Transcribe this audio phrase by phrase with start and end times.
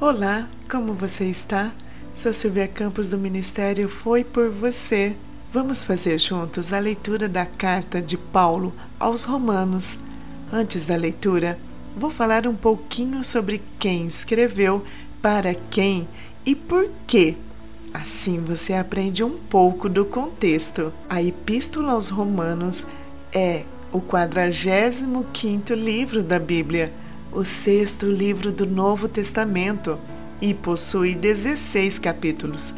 [0.00, 1.70] Olá, como você está?
[2.14, 5.14] Sou Silvia Campos do Ministério Foi por Você.
[5.52, 9.98] Vamos fazer juntos a leitura da carta de Paulo aos Romanos.
[10.50, 11.58] Antes da leitura,
[11.94, 14.82] vou falar um pouquinho sobre quem escreveu,
[15.20, 16.08] para quem
[16.46, 17.36] e por quê.
[17.92, 20.94] Assim você aprende um pouco do contexto.
[21.10, 22.86] A Epístola aos Romanos
[23.34, 26.90] é o 45 livro da Bíblia
[27.32, 29.98] o sexto livro do Novo Testamento
[30.42, 32.74] e possui 16 capítulos.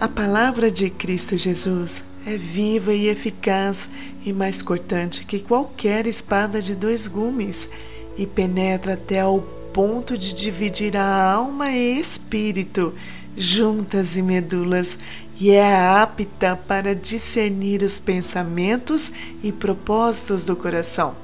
[0.00, 3.90] A palavra de Cristo Jesus é viva e eficaz
[4.24, 7.68] e mais cortante que qualquer espada de dois gumes
[8.16, 9.40] e penetra até ao
[9.72, 12.92] ponto de dividir a alma e espírito,
[13.36, 14.98] juntas e medulas,
[15.40, 19.12] e é apta para discernir os pensamentos
[19.42, 21.14] e propósitos do coração.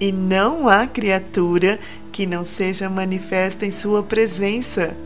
[0.00, 1.78] E não há criatura
[2.14, 4.96] que não seja manifesta em sua presença.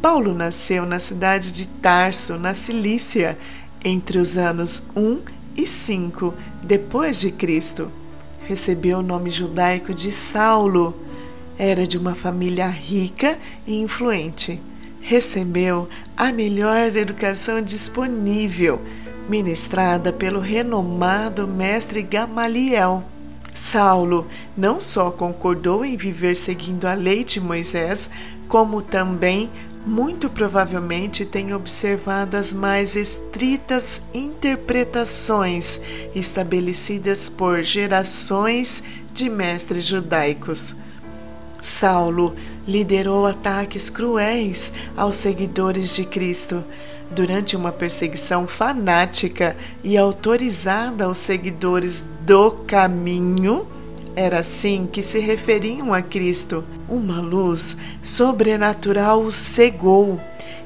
[0.00, 3.36] Paulo nasceu na cidade de Tarso, na Cilícia,
[3.84, 5.20] entre os anos 1
[5.56, 7.90] e 5 depois de Cristo.
[8.44, 10.94] Recebeu o nome judaico de Saulo.
[11.58, 13.36] Era de uma família rica
[13.66, 14.62] e influente.
[15.00, 18.80] Recebeu a melhor educação disponível,
[19.28, 23.11] ministrada pelo renomado mestre Gamaliel.
[23.62, 28.10] Saulo não só concordou em viver seguindo a lei de Moisés,
[28.48, 29.48] como também,
[29.86, 35.80] muito provavelmente, tem observado as mais estritas interpretações
[36.12, 38.82] estabelecidas por gerações
[39.14, 40.76] de mestres judaicos.
[41.62, 42.34] Saulo
[42.66, 46.64] liderou ataques cruéis aos seguidores de Cristo
[47.14, 53.66] durante uma perseguição fanática e autorizada aos seguidores do caminho.
[54.14, 56.64] Era assim que se referiam a Cristo.
[56.88, 60.20] Uma luz sobrenatural o cegou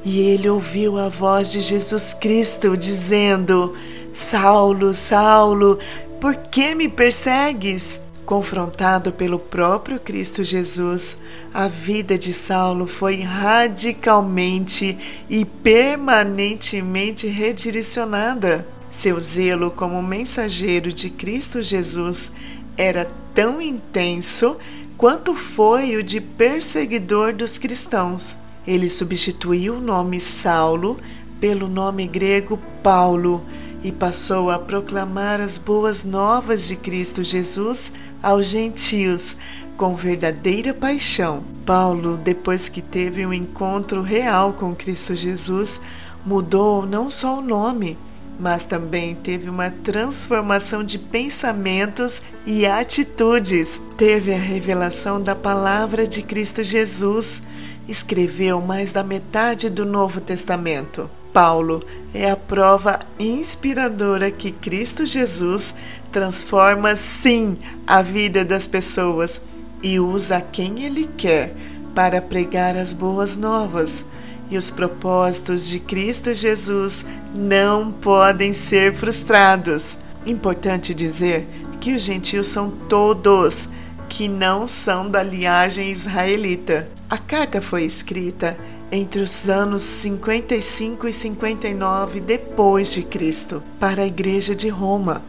[0.04, 3.74] e ele ouviu a voz de Jesus Cristo dizendo:
[4.12, 5.78] Saulo, Saulo,
[6.20, 8.00] por que me persegues?
[8.26, 11.16] Confrontado pelo próprio Cristo Jesus,
[11.54, 14.98] a vida de Saulo foi radicalmente
[15.30, 18.66] e permanentemente redirecionada.
[18.90, 22.32] Seu zelo como mensageiro de Cristo Jesus
[22.76, 24.56] era tão intenso
[24.96, 28.38] quanto foi o de perseguidor dos cristãos.
[28.66, 30.98] Ele substituiu o nome Saulo
[31.40, 33.44] pelo nome grego Paulo
[33.84, 37.92] e passou a proclamar as boas novas de Cristo Jesus
[38.26, 39.36] aos gentios
[39.76, 41.44] com verdadeira paixão.
[41.64, 45.80] Paulo, depois que teve um encontro real com Cristo Jesus,
[46.24, 47.96] mudou não só o nome,
[48.36, 53.80] mas também teve uma transformação de pensamentos e atitudes.
[53.96, 57.44] Teve a revelação da palavra de Cristo Jesus.
[57.86, 61.08] Escreveu mais da metade do Novo Testamento.
[61.36, 61.84] Paulo
[62.14, 65.74] é a prova inspiradora que Cristo Jesus
[66.16, 69.38] transforma sim a vida das pessoas
[69.82, 71.54] e usa quem ele quer
[71.94, 74.06] para pregar as boas novas.
[74.50, 77.04] E os propósitos de Cristo Jesus
[77.34, 79.98] não podem ser frustrados.
[80.24, 81.46] Importante dizer
[81.82, 83.68] que os gentios são todos
[84.08, 86.88] que não são da linhagem israelita.
[87.10, 88.56] A carta foi escrita
[88.90, 95.22] entre os anos 55 e 59 depois de Cristo para a igreja de Roma,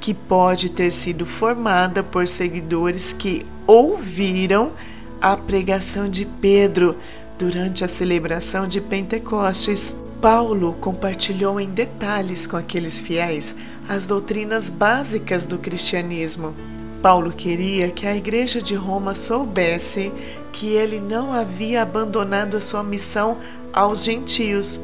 [0.00, 4.72] que pode ter sido formada por seguidores que ouviram
[5.20, 6.96] a pregação de Pedro
[7.38, 9.96] durante a celebração de Pentecostes.
[10.20, 13.54] Paulo compartilhou em detalhes com aqueles fiéis
[13.88, 16.54] as doutrinas básicas do cristianismo.
[17.00, 20.12] Paulo queria que a igreja de Roma soubesse
[20.52, 23.38] que ele não havia abandonado a sua missão
[23.72, 24.80] aos gentios.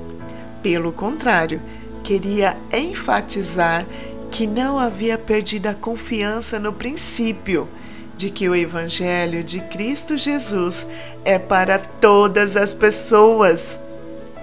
[0.63, 1.61] Pelo contrário,
[2.05, 3.85] queria enfatizar
[4.35, 7.69] que não havia perdido a confiança no princípio
[8.17, 10.89] de que o Evangelho de Cristo Jesus
[11.25, 13.81] é para todas as pessoas.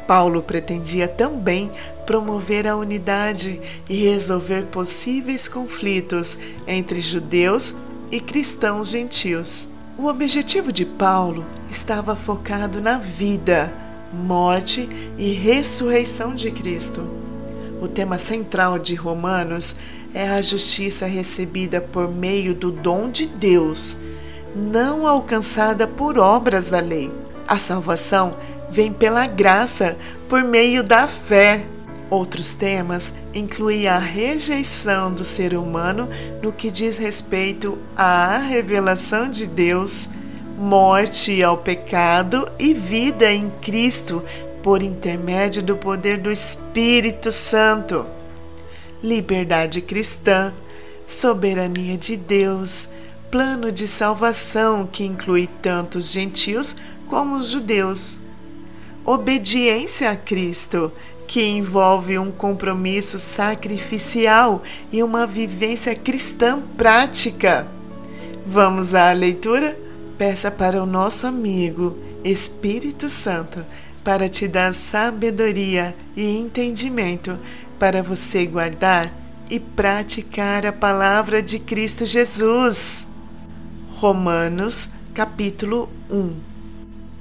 [0.07, 1.69] Paulo pretendia também
[2.06, 7.75] promover a unidade e resolver possíveis conflitos entre judeus
[8.10, 9.68] e cristãos gentios.
[9.98, 13.74] O objetivo de Paulo estava focado na vida,
[14.13, 14.88] morte
[15.18, 17.31] e ressurreição de Cristo.
[17.81, 19.75] O tema central de Romanos
[20.13, 23.98] é a justiça recebida por meio do dom de Deus,
[24.56, 27.12] não alcançada por obras da lei.
[27.48, 28.38] A salvação
[28.69, 29.98] vem pela graça,
[30.30, 31.63] por meio da fé.
[32.07, 36.07] Outros temas incluem a rejeição do ser humano
[36.39, 40.07] no que diz respeito à revelação de Deus,
[40.56, 44.24] morte ao pecado e vida em Cristo
[44.63, 48.06] por intermédio do poder do Espírito Santo.
[49.04, 50.54] Liberdade cristã,
[51.08, 52.90] soberania de Deus,
[53.30, 56.75] plano de salvação que inclui tanto os gentios
[57.08, 58.19] como os judeus.
[59.04, 60.92] Obediência a Cristo,
[61.28, 64.62] que envolve um compromisso sacrificial
[64.92, 67.68] e uma vivência cristã prática.
[68.46, 69.80] Vamos à leitura?
[70.18, 73.66] Peça para o nosso amigo Espírito Santo
[74.03, 77.38] para te dar sabedoria e entendimento
[77.77, 79.12] para você guardar
[79.50, 83.06] e praticar a palavra de Cristo Jesus.
[83.92, 86.36] Romanos, capítulo 1.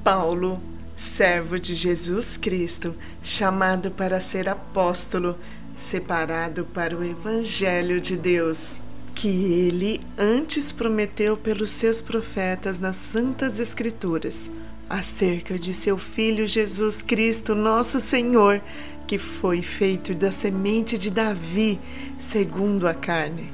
[0.02, 0.60] Paulo,
[0.96, 5.36] servo de Jesus Cristo, chamado para ser apóstolo,
[5.76, 8.80] separado para o evangelho de Deus,
[9.14, 14.50] que ele antes prometeu pelos seus profetas nas santas escrituras
[14.90, 18.60] acerca de seu Filho Jesus Cristo, nosso Senhor,
[19.06, 21.78] que foi feito da semente de Davi,
[22.18, 23.52] segundo a carne,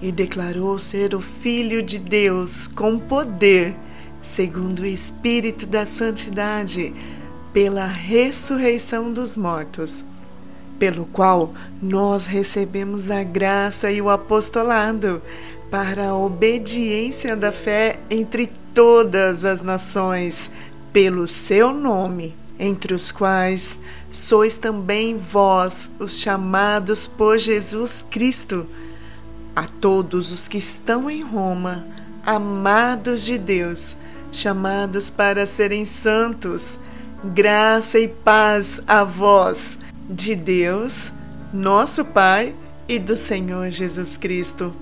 [0.00, 3.74] e declarou ser o Filho de Deus com poder,
[4.22, 6.94] segundo o Espírito da Santidade,
[7.52, 10.06] pela ressurreição dos mortos,
[10.78, 11.52] pelo qual
[11.82, 15.20] nós recebemos a graça e o apostolado
[15.70, 20.52] para a obediência da fé entre todas as nações,
[20.92, 23.80] pelo seu nome, entre os quais
[24.10, 28.66] sois também vós os chamados por Jesus Cristo.
[29.54, 31.86] A todos os que estão em Roma,
[32.24, 33.96] amados de Deus,
[34.30, 36.80] chamados para serem santos,
[37.24, 39.78] graça e paz a vós,
[40.08, 41.12] de Deus,
[41.52, 42.54] nosso Pai
[42.88, 44.74] e do Senhor Jesus Cristo.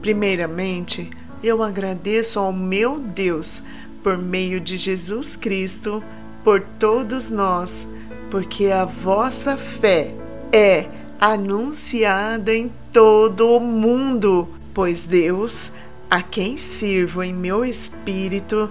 [0.00, 1.10] Primeiramente,
[1.48, 3.62] eu agradeço ao meu Deus
[4.02, 6.02] por meio de Jesus Cristo
[6.42, 7.88] por todos nós,
[8.30, 10.08] porque a vossa fé
[10.52, 10.86] é
[11.20, 15.72] anunciada em todo o mundo, pois Deus,
[16.10, 18.70] a quem sirvo em meu espírito,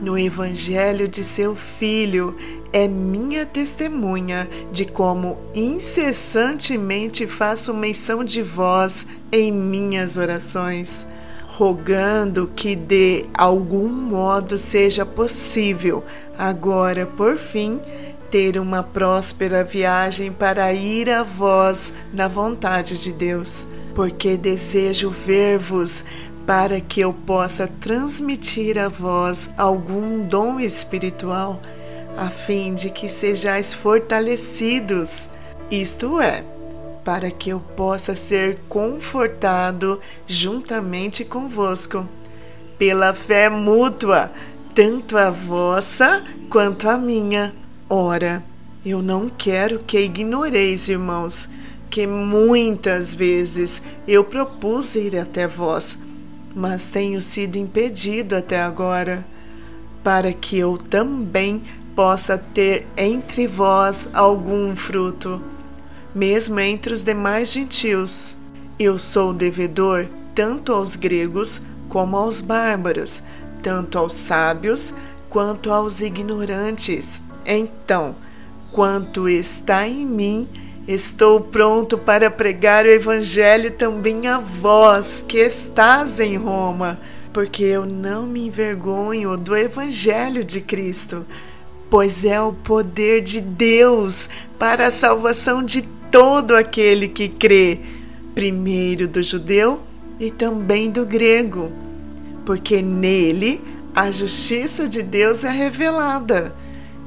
[0.00, 2.36] no Evangelho de seu Filho,
[2.72, 11.06] é minha testemunha de como incessantemente faço menção de vós em minhas orações
[11.56, 16.04] rogando que de algum modo seja possível,
[16.38, 17.80] agora por fim,
[18.30, 26.04] ter uma próspera viagem para ir a vós na vontade de Deus, porque desejo ver-vos
[26.46, 31.58] para que eu possa transmitir a vós algum dom espiritual,
[32.18, 35.30] a fim de que sejais fortalecidos,
[35.70, 36.44] isto é,
[37.06, 42.04] para que eu possa ser confortado juntamente convosco,
[42.76, 44.32] pela fé mútua,
[44.74, 47.52] tanto a vossa quanto a minha.
[47.88, 48.42] Ora,
[48.84, 51.48] eu não quero que ignoreis, irmãos,
[51.88, 56.00] que muitas vezes eu propus ir até vós,
[56.56, 59.24] mas tenho sido impedido até agora,
[60.02, 61.62] para que eu também
[61.94, 65.40] possa ter entre vós algum fruto
[66.16, 68.38] mesmo entre os demais gentios.
[68.78, 71.60] Eu sou devedor tanto aos gregos
[71.90, 73.22] como aos bárbaros,
[73.62, 74.94] tanto aos sábios
[75.28, 77.20] quanto aos ignorantes.
[77.44, 78.16] Então,
[78.72, 80.48] quanto está em mim,
[80.88, 86.98] estou pronto para pregar o Evangelho também a vós que estás em Roma,
[87.30, 91.26] porque eu não me envergonho do Evangelho de Cristo,
[91.90, 97.80] pois é o poder de Deus para a salvação de todo aquele que crê,
[98.34, 99.80] primeiro do judeu
[100.18, 101.70] e também do grego,
[102.44, 103.60] porque nele
[103.94, 106.54] a justiça de Deus é revelada,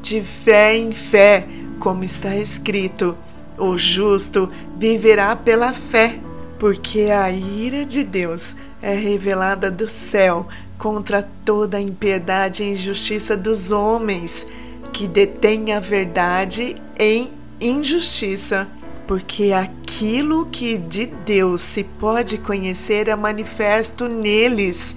[0.02, 1.48] de fé em fé,
[1.80, 3.16] como está escrito:
[3.58, 6.20] o justo viverá pela fé,
[6.58, 13.36] porque a ira de Deus é revelada do céu contra toda a impiedade e injustiça
[13.36, 14.48] dos homens
[14.94, 18.68] que detêm a verdade em injustiça
[19.10, 24.96] porque aquilo que de Deus se pode conhecer é manifesto neles,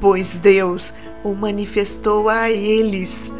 [0.00, 3.30] pois Deus o manifestou a eles.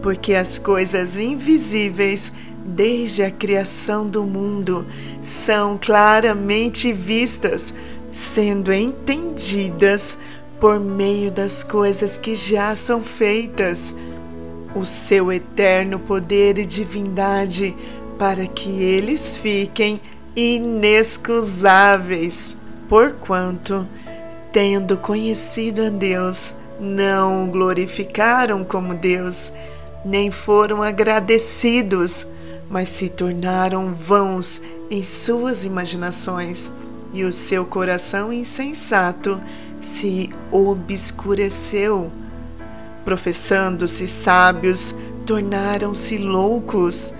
[0.00, 2.32] Porque as coisas invisíveis,
[2.64, 4.86] desde a criação do mundo,
[5.20, 7.74] são claramente vistas,
[8.10, 10.16] sendo entendidas
[10.58, 13.94] por meio das coisas que já são feitas.
[14.74, 17.74] O seu eterno poder e divindade
[18.22, 20.00] para que eles fiquem
[20.36, 22.56] inexcusáveis,
[22.88, 23.84] porquanto,
[24.52, 29.52] tendo conhecido a Deus, não o glorificaram como Deus,
[30.04, 32.28] nem foram agradecidos,
[32.70, 36.72] mas se tornaram vãos em suas imaginações,
[37.12, 39.40] e o seu coração insensato
[39.80, 42.08] se obscureceu.
[43.04, 44.94] Professando-se sábios,
[45.26, 47.14] tornaram-se loucos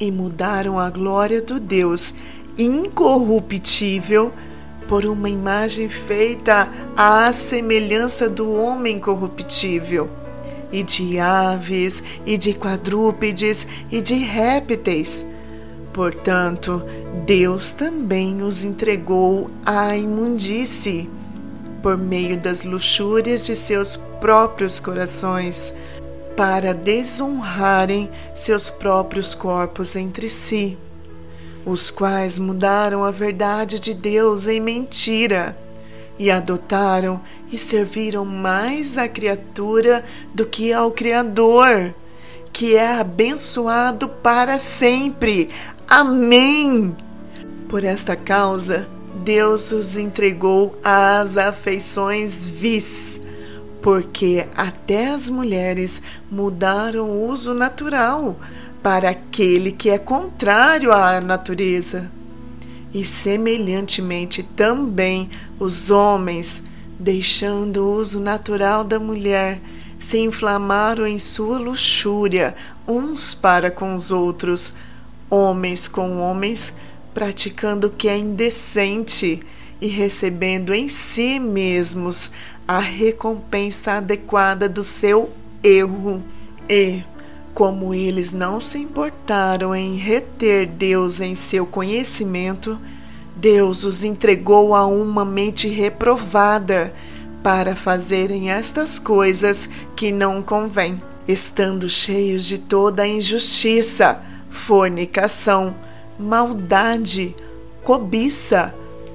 [0.00, 2.14] e mudaram a glória do Deus
[2.56, 4.32] incorruptível
[4.88, 10.10] por uma imagem feita à semelhança do homem corruptível,
[10.72, 15.26] e de aves, e de quadrúpedes, e de répteis.
[15.92, 16.82] Portanto,
[17.24, 21.08] Deus também os entregou à imundície,
[21.82, 25.72] por meio das luxúrias de seus próprios corações,
[26.40, 30.78] para desonrarem seus próprios corpos entre si
[31.66, 35.54] os quais mudaram a verdade de Deus em mentira
[36.18, 37.20] e adotaram
[37.52, 41.94] e serviram mais a criatura do que ao Criador,
[42.54, 45.50] que é abençoado para sempre.
[45.86, 46.96] Amém.
[47.68, 53.20] Por esta causa, Deus os entregou às afeições vis,
[53.82, 58.38] porque até as mulheres mudaram o uso natural
[58.82, 62.10] para aquele que é contrário à natureza.
[62.92, 66.62] E semelhantemente também os homens,
[66.98, 69.60] deixando o uso natural da mulher,
[69.98, 72.54] se inflamaram em sua luxúria
[72.88, 74.74] uns para com os outros,
[75.28, 76.74] homens com homens,
[77.14, 79.40] praticando o que é indecente
[79.80, 82.32] e recebendo em si mesmos
[82.70, 86.22] a recompensa adequada do seu erro.
[86.68, 87.02] E,
[87.52, 92.78] como eles não se importaram em reter Deus em seu conhecimento,
[93.34, 96.94] Deus os entregou a uma mente reprovada
[97.42, 105.74] para fazerem estas coisas que não convêm, estando cheios de toda injustiça, fornicação,
[106.16, 107.34] maldade,
[107.82, 108.72] cobiça,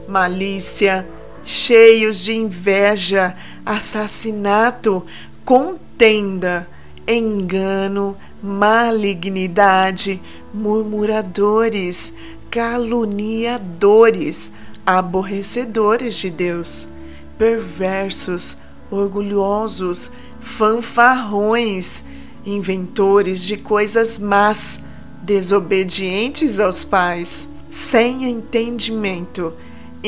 [0.09, 1.07] malícia,
[1.45, 5.05] cheios de inveja, assassinato,
[5.45, 6.67] contenda,
[7.07, 10.19] engano, malignidade,
[10.51, 12.15] murmuradores,
[12.49, 14.51] caluniadores,
[14.85, 16.89] aborrecedores de Deus,
[17.37, 18.57] perversos,
[18.89, 22.03] orgulhosos, fanfarrões,
[22.45, 24.81] inventores de coisas más,
[25.21, 29.53] desobedientes aos pais, sem entendimento,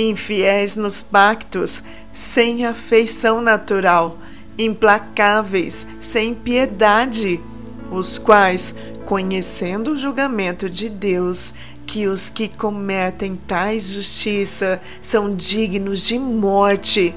[0.02, 4.18] infiéis nos pactos, sem afeição natural
[4.58, 7.40] implacáveis, sem piedade,
[7.92, 8.76] os quais,
[9.06, 11.54] conhecendo o julgamento de Deus,
[11.86, 17.14] que os que cometem tais justiça são dignos de morte,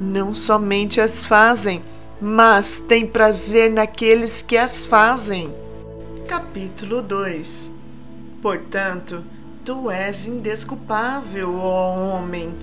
[0.00, 1.82] não somente as fazem,
[2.20, 5.52] mas têm prazer naqueles que as fazem.
[6.28, 7.70] Capítulo 2
[8.40, 9.24] Portanto,
[9.64, 12.54] tu és indesculpável, ó homem,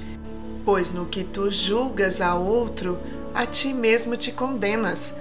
[0.65, 2.97] pois no que tu julgas a outro,
[3.33, 5.13] a ti mesmo te condenas,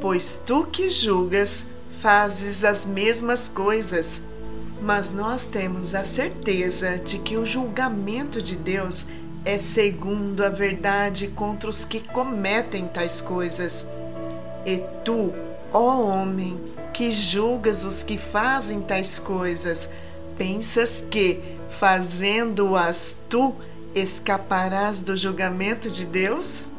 [0.00, 1.66] pois tu que julgas
[2.00, 4.22] fazes as mesmas coisas.
[4.82, 9.06] Mas nós temos a certeza de que o julgamento de Deus
[9.44, 13.88] é segundo a verdade contra os que cometem tais coisas.
[14.66, 15.32] E tu,
[15.72, 16.60] ó homem,
[16.92, 19.88] que julgas os que fazem tais coisas,
[20.42, 21.38] pensas que,
[21.70, 23.54] fazendo-as tu,
[23.94, 26.72] escaparás do julgamento de Deus?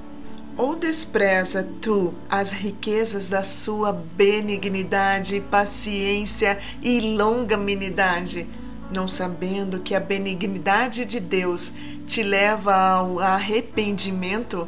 [0.58, 8.46] Ou despreza tu as riquezas da sua benignidade, paciência e longanimidade,
[8.92, 11.72] não sabendo que a benignidade de Deus
[12.06, 14.68] te leva ao arrependimento?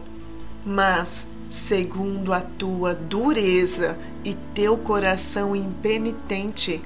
[0.65, 6.81] Mas, segundo a tua dureza e teu coração impenitente,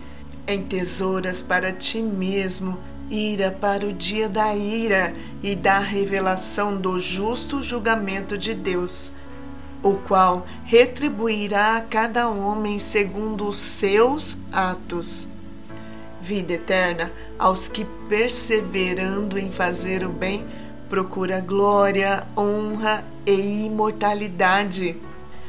[0.53, 2.77] entesouras para ti mesmo
[3.09, 9.13] ira para o dia da ira e da revelação do justo julgamento de Deus,
[9.81, 15.29] o qual retribuirá a cada homem segundo os seus atos.
[16.21, 20.45] Vida eterna aos que, perseverando em fazer o bem,
[20.89, 24.97] procura glória, honra e imortalidade.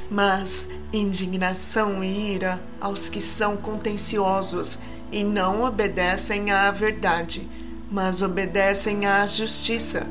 [0.09, 4.79] Mas indignação e ira aos que são contenciosos
[5.13, 7.49] e não obedecem à verdade,
[7.91, 10.07] mas obedecem à justiça.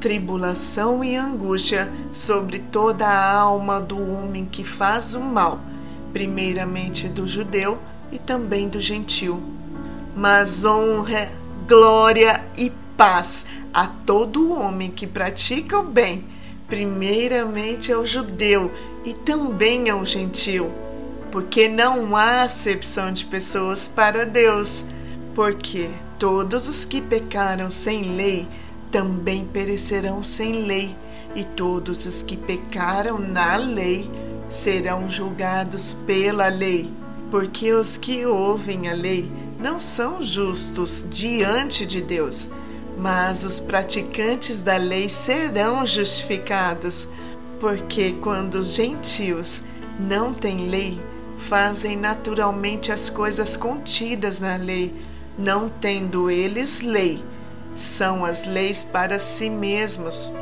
[0.00, 5.60] Tribulação e angústia sobre toda a alma do homem que faz o mal,
[6.12, 7.78] primeiramente do judeu
[8.12, 9.42] e também do gentil.
[10.14, 11.30] Mas honra,
[11.66, 16.24] glória e paz a todo homem que pratica o bem,
[16.68, 18.72] primeiramente ao judeu
[19.04, 20.70] e também ao gentil,
[21.36, 24.86] porque não há acepção de pessoas para Deus,
[25.34, 28.48] porque todos os que pecaram sem lei
[28.90, 30.96] também perecerão sem lei,
[31.34, 34.10] e todos os que pecaram na lei
[34.48, 36.90] serão julgados pela lei,
[37.30, 42.48] porque os que ouvem a lei não são justos diante de Deus,
[42.96, 47.06] mas os praticantes da lei serão justificados,
[47.60, 49.64] porque quando os gentios
[50.00, 50.98] não têm lei,
[51.38, 54.94] fazem naturalmente as coisas contidas na lei,
[55.38, 57.22] não tendo eles lei,
[57.74, 60.32] são as leis para si mesmos,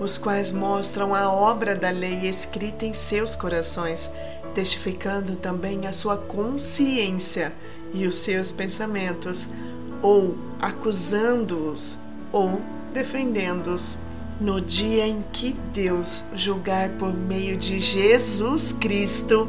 [0.00, 4.10] os quais mostram a obra da lei escrita em seus corações,
[4.54, 7.52] testificando também a sua consciência
[7.92, 9.48] e os seus pensamentos,
[10.00, 11.98] ou acusando-os,
[12.30, 12.60] ou
[12.92, 13.98] defendendo-os,
[14.40, 19.48] no dia em que Deus julgar por meio de Jesus Cristo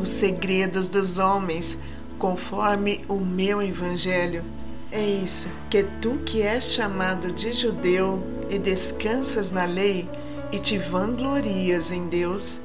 [0.00, 1.78] os segredos dos homens,
[2.18, 4.44] conforme o meu Evangelho.
[4.90, 10.08] É isso, que tu que és chamado de judeu e descansas na lei
[10.50, 12.60] e te vanglorias em Deus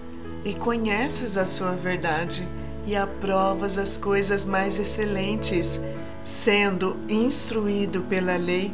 [0.46, 2.48] e conheces a sua verdade
[2.86, 5.82] e aprovas as coisas mais excelentes,
[6.24, 8.72] sendo instruído pela lei,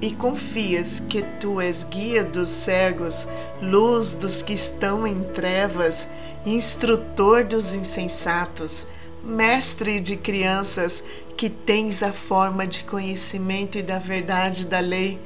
[0.00, 3.26] e confias que tu és guia dos cegos,
[3.60, 6.06] luz dos que estão em trevas,
[6.54, 8.86] instrutor dos insensatos,
[9.22, 11.02] mestre de crianças,
[11.36, 15.18] que tens a forma de conhecimento e da verdade da lei.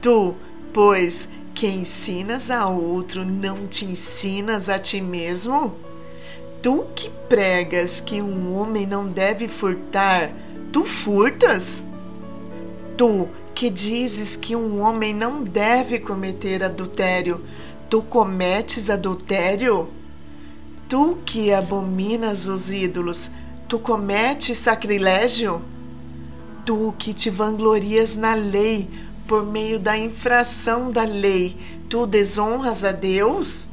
[0.00, 0.34] Tu,
[0.72, 5.76] pois, que ensinas a outro, não te ensinas a ti mesmo?
[6.62, 10.32] Tu que pregas que um homem não deve furtar,
[10.72, 11.84] tu furtas?
[12.96, 17.40] Tu que dizes que um homem não deve cometer adultério,
[17.90, 19.88] tu cometes adultério?
[20.92, 23.30] Tu que abominas os ídolos,
[23.66, 25.62] tu cometes sacrilégio?
[26.66, 28.90] Tu que te vanglorias na lei,
[29.26, 31.56] por meio da infração da lei,
[31.88, 33.70] tu desonras a Deus?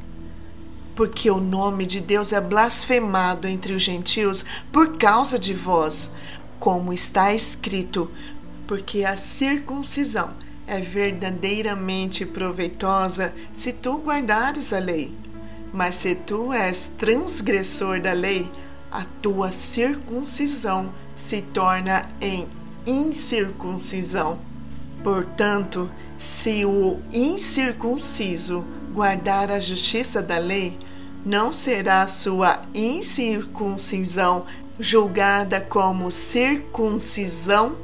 [0.96, 6.12] porque o nome de Deus é blasfemado entre os gentios por causa de vós,
[6.58, 8.10] como está escrito,
[8.66, 10.30] porque a circuncisão
[10.66, 15.14] é verdadeiramente proveitosa se tu guardares a lei.
[15.72, 18.50] Mas se tu és transgressor da lei,
[18.90, 22.48] a tua circuncisão se torna em
[22.86, 24.38] incircuncisão.
[25.02, 30.76] Portanto, se o incircunciso guardar a justiça da lei,
[31.24, 34.44] não será sua incircuncisão
[34.78, 37.76] julgada como circuncisão?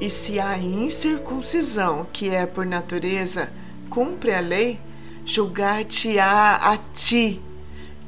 [0.00, 3.50] E se a incircuncisão, que é por natureza,
[3.88, 4.78] cumpre a lei,
[5.24, 7.40] julgar-te-á a ti,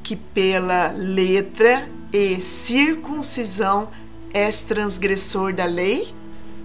[0.02, 3.88] que pela letra e circuncisão
[4.32, 6.08] és transgressor da lei?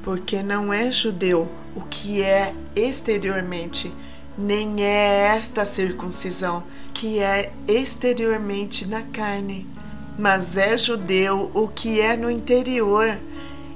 [0.04, 3.92] Porque não é judeu o que é exteriormente,
[4.38, 9.68] nem é esta circuncisão que é exteriormente na carne,
[10.18, 13.18] mas é judeu o que é no interior,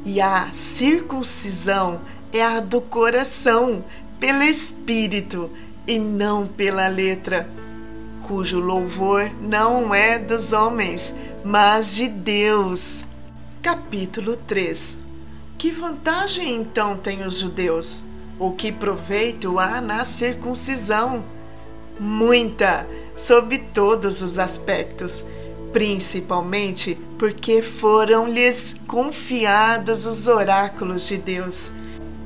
[0.04, 2.02] e a circuncisão
[2.34, 3.84] é a do coração,
[4.20, 5.52] pelo espírito
[5.88, 7.50] e não pela letra,
[8.24, 13.06] cujo louvor não é dos homens, mas de Deus.
[13.62, 14.98] Capítulo 3
[15.58, 18.06] Que vantagem então têm os judeus?
[18.40, 21.24] O que proveito há na circuncisão?
[22.00, 22.88] Muita!
[23.16, 25.24] sob todos os aspectos,
[25.72, 31.72] principalmente porque foram-lhes confiados os oráculos de Deus.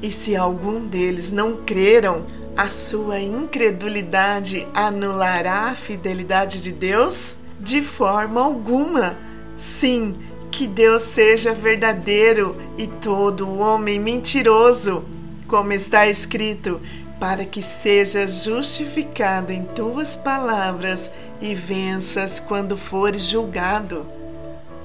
[0.01, 2.23] E se algum deles não creram,
[2.55, 7.37] a sua incredulidade anulará a fidelidade de Deus?
[7.59, 9.17] De forma alguma.
[9.57, 10.15] Sim,
[10.49, 15.03] que Deus seja verdadeiro e todo homem mentiroso.
[15.47, 16.79] Como está escrito:
[17.19, 24.05] para que sejas justificado em tuas palavras e venças quando fores julgado.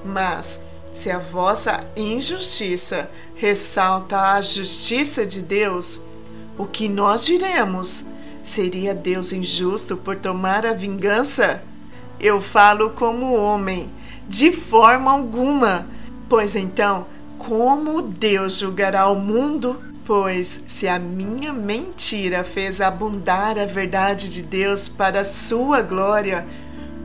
[0.03, 0.59] Mas,
[0.91, 6.01] se a vossa injustiça ressalta a justiça de Deus,
[6.61, 8.05] o que nós diremos?
[8.43, 11.63] Seria Deus injusto por tomar a vingança?
[12.19, 13.89] Eu falo como homem,
[14.27, 15.87] de forma alguma,
[16.29, 17.07] pois então,
[17.39, 19.81] como Deus julgará o mundo?
[20.05, 26.45] Pois se a minha mentira fez abundar a verdade de Deus para a sua glória,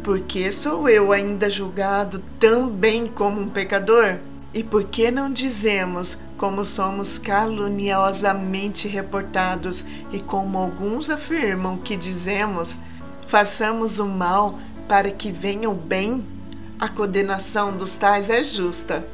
[0.04, 4.16] por que sou eu ainda julgado também como um pecador?
[4.52, 12.78] E por que não dizemos, como somos caluniosamente reportados e como alguns afirmam que dizemos,
[13.26, 16.24] façamos o mal para que venha o bem?
[16.78, 19.06] A condenação dos tais é justa.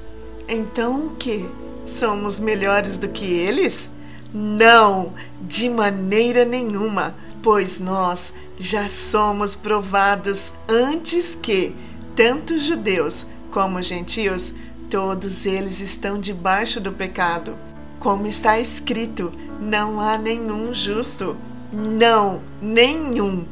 [0.49, 1.49] Então o que?
[1.87, 3.91] Somos melhores do que eles?
[4.35, 11.75] Não, de maneira nenhuma, pois nós já somos provados antes que
[12.17, 14.55] tanto judeus como gentios,
[14.93, 17.55] todos eles estão debaixo do pecado.
[17.99, 21.35] Como está escrito, não há nenhum justo.
[21.73, 23.43] Não, nenhum.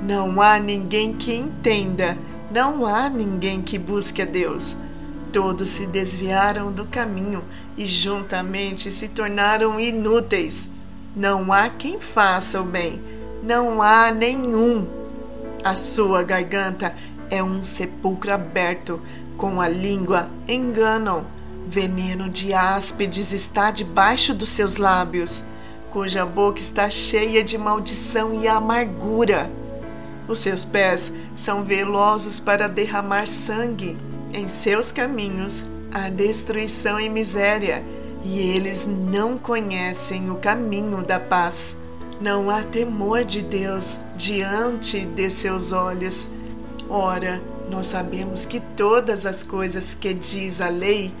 [0.00, 2.16] Não há ninguém que entenda.
[2.48, 4.76] Não há ninguém que busque a Deus.
[5.32, 7.42] Todos se desviaram do caminho
[7.76, 10.70] e juntamente se tornaram inúteis.
[11.16, 13.00] Não há quem faça o bem.
[13.42, 14.86] Não há nenhum.
[15.64, 16.94] A sua garganta
[17.30, 19.00] é um sepulcro aberto.
[19.38, 21.24] Com a língua enganam
[21.68, 25.44] Veneno de áspides está debaixo dos seus lábios,
[25.90, 29.50] cuja boca está cheia de maldição e amargura.
[30.26, 33.98] Os seus pés são velozes para derramar sangue.
[34.32, 37.84] Em seus caminhos há destruição e miséria,
[38.24, 41.76] e eles não conhecem o caminho da paz.
[42.18, 46.30] Não há temor de Deus diante de seus olhos.
[46.88, 51.12] Ora, nós sabemos que todas as coisas que diz a lei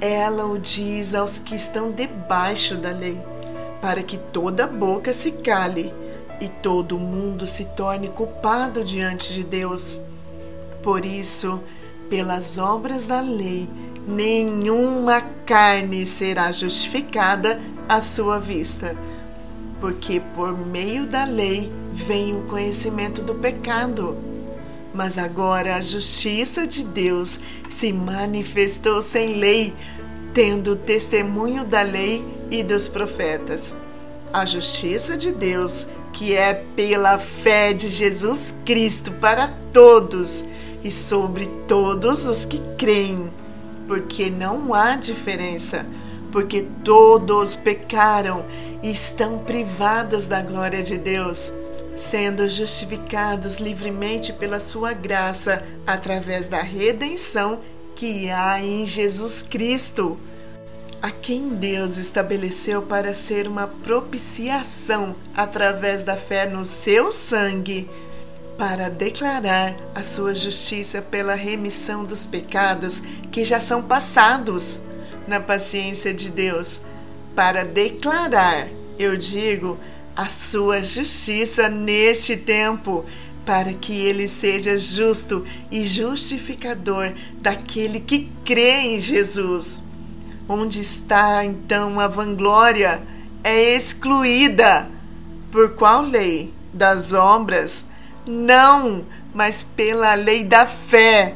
[0.00, 3.18] ela o diz aos que estão debaixo da lei,
[3.80, 5.92] para que toda boca se cale
[6.40, 10.00] e todo mundo se torne culpado diante de Deus.
[10.82, 11.60] Por isso,
[12.10, 13.68] pelas obras da lei,
[14.06, 18.94] nenhuma carne será justificada à sua vista,
[19.80, 24.35] porque por meio da lei vem o conhecimento do pecado.
[24.96, 29.74] Mas agora a justiça de Deus se manifestou sem lei,
[30.32, 33.76] tendo o testemunho da lei e dos profetas.
[34.32, 40.46] A justiça de Deus, que é pela fé de Jesus Cristo para todos
[40.82, 43.30] e sobre todos os que creem,
[43.86, 45.84] porque não há diferença,
[46.32, 48.46] porque todos pecaram
[48.82, 51.52] e estão privados da glória de Deus
[51.96, 57.58] sendo justificados livremente pela sua graça através da redenção
[57.94, 60.18] que há em Jesus Cristo,
[61.00, 67.88] a quem Deus estabeleceu para ser uma propiciação através da fé no seu sangue,
[68.58, 74.82] para declarar a sua justiça pela remissão dos pecados que já são passados
[75.26, 76.82] na paciência de Deus,
[77.34, 79.78] para declarar, eu digo,
[80.16, 83.04] a sua justiça neste tempo,
[83.44, 89.84] para que ele seja justo e justificador daquele que crê em Jesus.
[90.48, 93.02] Onde está então a vanglória?
[93.44, 94.88] É excluída.
[95.52, 96.52] Por qual lei?
[96.72, 97.86] Das obras?
[98.26, 101.34] Não, mas pela lei da fé.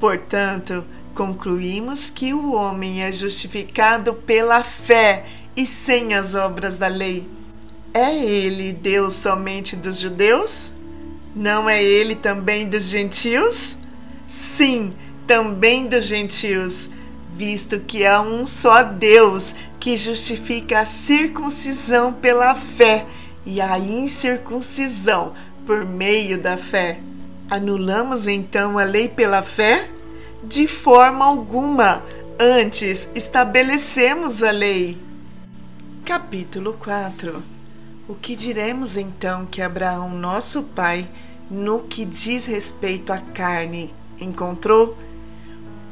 [0.00, 7.26] Portanto, concluímos que o homem é justificado pela fé e sem as obras da lei.
[7.96, 10.72] É ele Deus somente dos judeus?
[11.32, 13.78] Não é ele também dos gentios?
[14.26, 14.92] Sim,
[15.28, 16.90] também dos gentios,
[17.36, 23.06] visto que há um só Deus que justifica a circuncisão pela fé
[23.46, 25.32] e a incircuncisão
[25.64, 26.98] por meio da fé.
[27.48, 29.88] Anulamos então a lei pela fé?
[30.42, 32.02] De forma alguma.
[32.40, 34.98] Antes estabelecemos a lei.
[36.04, 37.53] Capítulo 4
[38.06, 41.08] o que diremos então que Abraão, nosso pai,
[41.50, 44.96] no que diz respeito à carne, encontrou?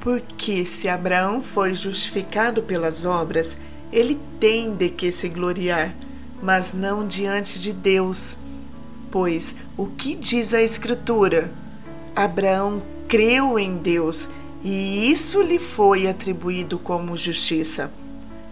[0.01, 3.59] Porque se Abraão foi justificado pelas obras,
[3.90, 5.94] ele tem de que se gloriar,
[6.42, 8.38] mas não diante de Deus.
[9.11, 11.53] Pois o que diz a Escritura?
[12.14, 14.29] Abraão creu em Deus
[14.62, 17.92] e isso lhe foi atribuído como justiça.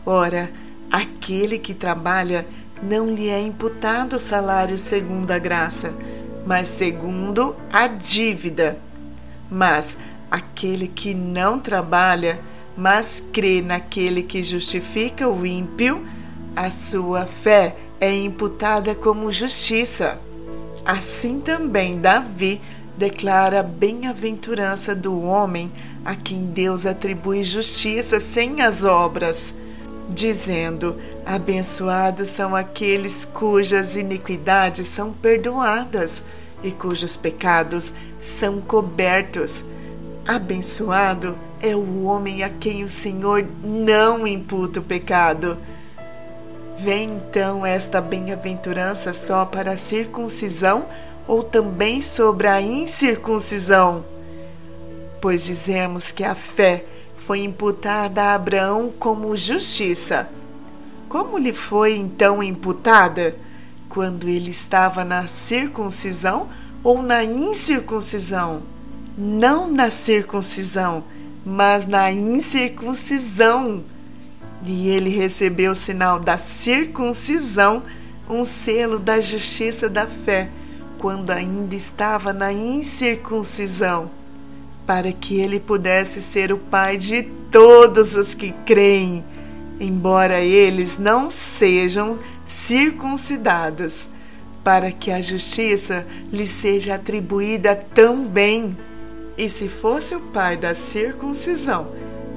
[0.04, 0.50] Ora,
[0.90, 2.46] aquele que trabalha
[2.82, 5.94] não lhe é imputado o salário segundo a graça,
[6.46, 8.78] mas segundo a dívida.
[9.50, 9.96] Mas
[10.30, 12.40] aquele que não trabalha,
[12.76, 16.06] mas crê naquele que justifica o ímpio,
[16.56, 20.18] a sua fé é imputada como justiça.
[20.84, 22.60] Assim também Davi
[22.96, 25.70] declara a bem-aventurança do homem
[26.04, 29.54] a quem Deus atribui justiça sem as obras,
[30.10, 36.24] dizendo: Abençoados são aqueles cujas iniquidades são perdoadas
[36.62, 39.62] e cujos pecados são cobertos.
[40.26, 45.56] Abençoado é o homem a quem o Senhor não imputa o pecado.
[46.78, 50.86] Vem então esta bem-aventurança só para a circuncisão
[51.26, 54.04] ou também sobre a incircuncisão?
[55.20, 56.84] Pois dizemos que a fé
[57.30, 60.28] foi imputada a Abraão como justiça.
[61.08, 63.36] Como lhe foi então imputada?
[63.88, 66.48] Quando ele estava na circuncisão
[66.82, 68.62] ou na incircuncisão?
[69.16, 71.04] Não na circuncisão,
[71.46, 73.84] mas na incircuncisão.
[74.66, 77.84] E ele recebeu o sinal da circuncisão,
[78.28, 80.50] um selo da justiça da fé,
[80.98, 84.10] quando ainda estava na incircuncisão
[84.86, 89.24] para que ele pudesse ser o pai de todos os que creem,
[89.78, 94.10] embora eles não sejam circuncidados,
[94.62, 98.76] para que a justiça lhe seja atribuída também.
[99.38, 101.88] E se fosse o pai da circuncisão,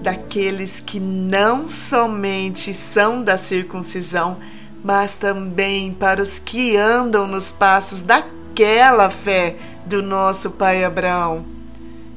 [0.01, 4.37] daqueles que não somente são da circuncisão,
[4.83, 11.52] mas também para os que andam nos passos daquela fé do nosso pai Abraão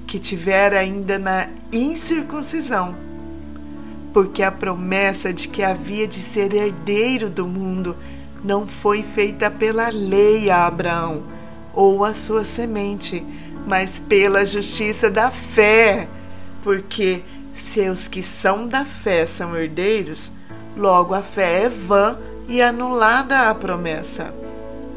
[0.07, 2.95] que tiver ainda na incircuncisão,
[4.12, 7.97] porque a promessa de que havia de ser herdeiro do mundo
[8.45, 11.25] não foi feita pela lei a Abraão
[11.75, 13.25] ou a sua semente,
[13.66, 16.09] mas pela justiça da fé,
[16.62, 20.33] porque se os que são da fé são herdeiros,
[20.77, 22.16] logo a fé é vã
[22.49, 24.33] e anulada a promessa.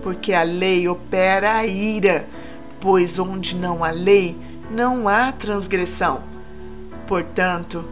[0.04, 2.28] Porque a lei opera a ira,
[2.80, 4.38] pois onde não há lei,
[4.69, 6.21] não há transgressão.
[7.08, 7.84] Portanto,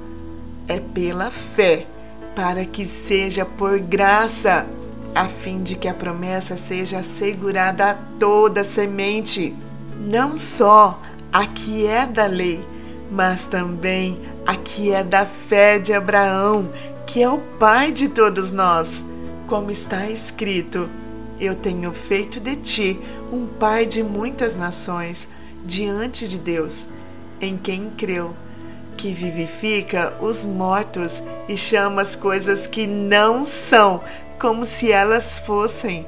[0.68, 1.86] é pela fé,
[2.36, 4.68] para que seja por graça,
[5.16, 9.56] a fim de que a promessa seja assegurada a toda semente,
[10.00, 11.02] não só
[11.34, 12.64] a que é da lei,
[13.10, 16.70] mas também a que é da fé de Abraão,
[17.08, 19.06] que é o pai de todos nós.
[19.48, 20.90] Como está escrito:
[21.40, 23.00] Eu tenho feito de ti
[23.32, 25.30] um pai de muitas nações
[25.68, 26.88] diante de Deus,
[27.42, 28.34] em quem creu,
[28.96, 34.02] que vivifica os mortos e chama as coisas que não são
[34.40, 36.08] como se elas fossem,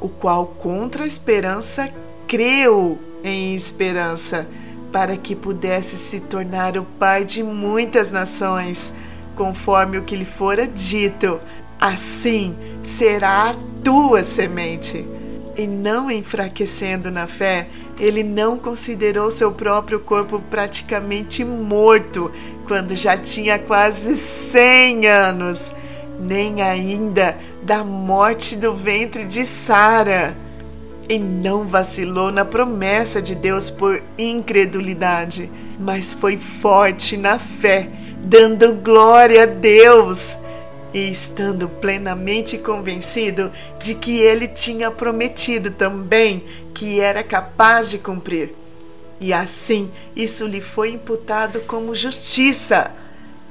[0.00, 1.90] o qual contra a esperança
[2.26, 4.46] creu em esperança,
[4.92, 8.94] para que pudesse se tornar o pai de muitas nações,
[9.34, 11.40] conforme o que lhe fora dito.
[11.80, 15.04] Assim será a tua semente.
[15.56, 22.30] E não enfraquecendo na fé, ele não considerou seu próprio corpo praticamente morto
[22.66, 25.72] quando já tinha quase 100 anos,
[26.18, 30.36] nem ainda da morte do ventre de Sara.
[31.08, 37.88] E não vacilou na promessa de Deus por incredulidade, mas foi forte na fé,
[38.24, 40.38] dando glória a Deus
[40.94, 48.54] e estando plenamente convencido de que ele tinha prometido também que era capaz de cumprir.
[49.20, 52.92] E assim isso lhe foi imputado como justiça.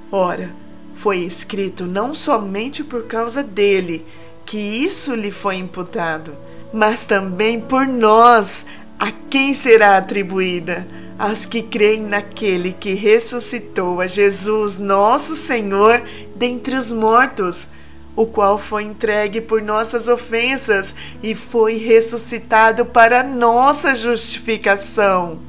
[0.09, 0.51] Ora,
[0.95, 4.05] foi escrito não somente por causa dele
[4.45, 6.35] que isso lhe foi imputado,
[6.71, 8.65] mas também por nós,
[8.97, 16.01] a quem será atribuída aos que creem naquele que ressuscitou a Jesus, nosso Senhor,
[16.35, 17.69] dentre os mortos,
[18.15, 25.39] o qual foi entregue por nossas ofensas e foi ressuscitado para nossa justificação.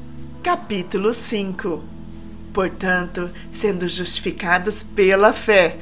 [0.43, 1.95] Capítulo 5
[2.55, 5.77] Portanto, sendo justificados pela fé,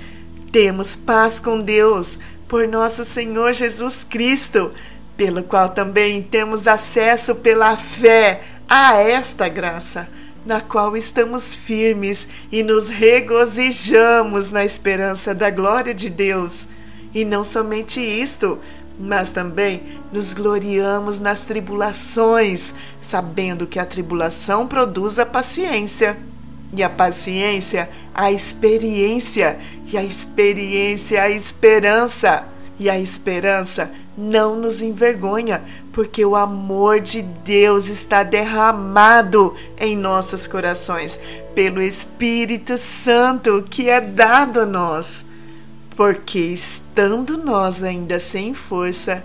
[0.51, 2.19] temos paz com Deus
[2.49, 4.73] por nosso Senhor Jesus Cristo,
[5.15, 10.09] pelo qual também temos acesso pela fé a esta graça,
[10.45, 16.69] na qual estamos firmes e nos regozijamos na esperança da glória de Deus.
[17.15, 18.59] E não somente isto,
[18.99, 26.19] mas também nos gloriamos nas tribulações, sabendo que a tribulação produz a paciência,
[26.75, 32.45] e a paciência a experiência, e a experiência a esperança,
[32.79, 40.47] e a esperança não nos envergonha, porque o amor de Deus está derramado em nossos
[40.47, 41.19] corações
[41.55, 45.27] pelo Espírito Santo que é dado a nós.
[45.97, 49.23] Porque estando nós ainda sem força,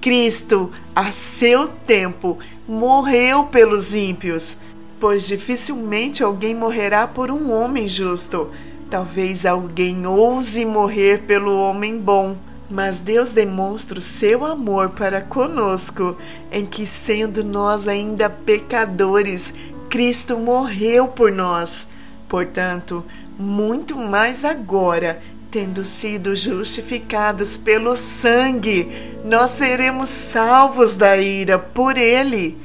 [0.00, 4.58] Cristo, a seu tempo, morreu pelos ímpios,
[5.00, 8.50] pois dificilmente alguém morrerá por um homem justo.
[8.88, 12.36] Talvez alguém ouse morrer pelo homem bom
[12.70, 16.16] mas Deus demonstra o seu amor para conosco,
[16.50, 19.54] em que, sendo nós ainda pecadores,
[19.90, 21.88] Cristo morreu por nós.
[22.28, 23.04] Portanto,
[23.38, 28.88] muito mais agora, tendo sido justificados pelo sangue,
[29.24, 32.58] nós seremos salvos da ira por ele.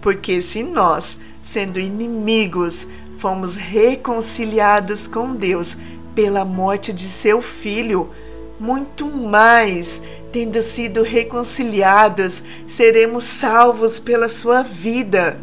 [0.00, 2.86] Porque se nós, sendo inimigos,
[3.18, 5.76] fomos reconciliados com Deus
[6.14, 8.10] pela morte de seu filho,
[8.58, 15.38] muito mais, tendo sido reconciliados, seremos salvos pela sua vida.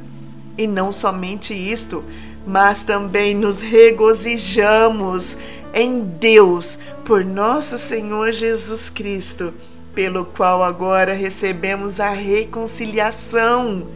[0.57, 2.03] E não somente isto,
[2.45, 5.37] mas também nos regozijamos
[5.73, 9.53] em Deus por nosso Senhor Jesus Cristo,
[9.93, 13.87] pelo qual agora recebemos a reconciliação.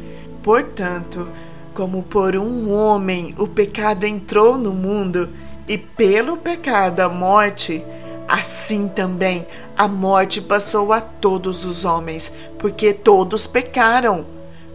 [0.44, 1.28] Portanto,
[1.74, 5.30] como por um homem o pecado entrou no mundo,
[5.68, 7.84] e pelo pecado a morte,
[8.30, 14.24] assim também a morte passou a todos os homens, porque todos pecaram.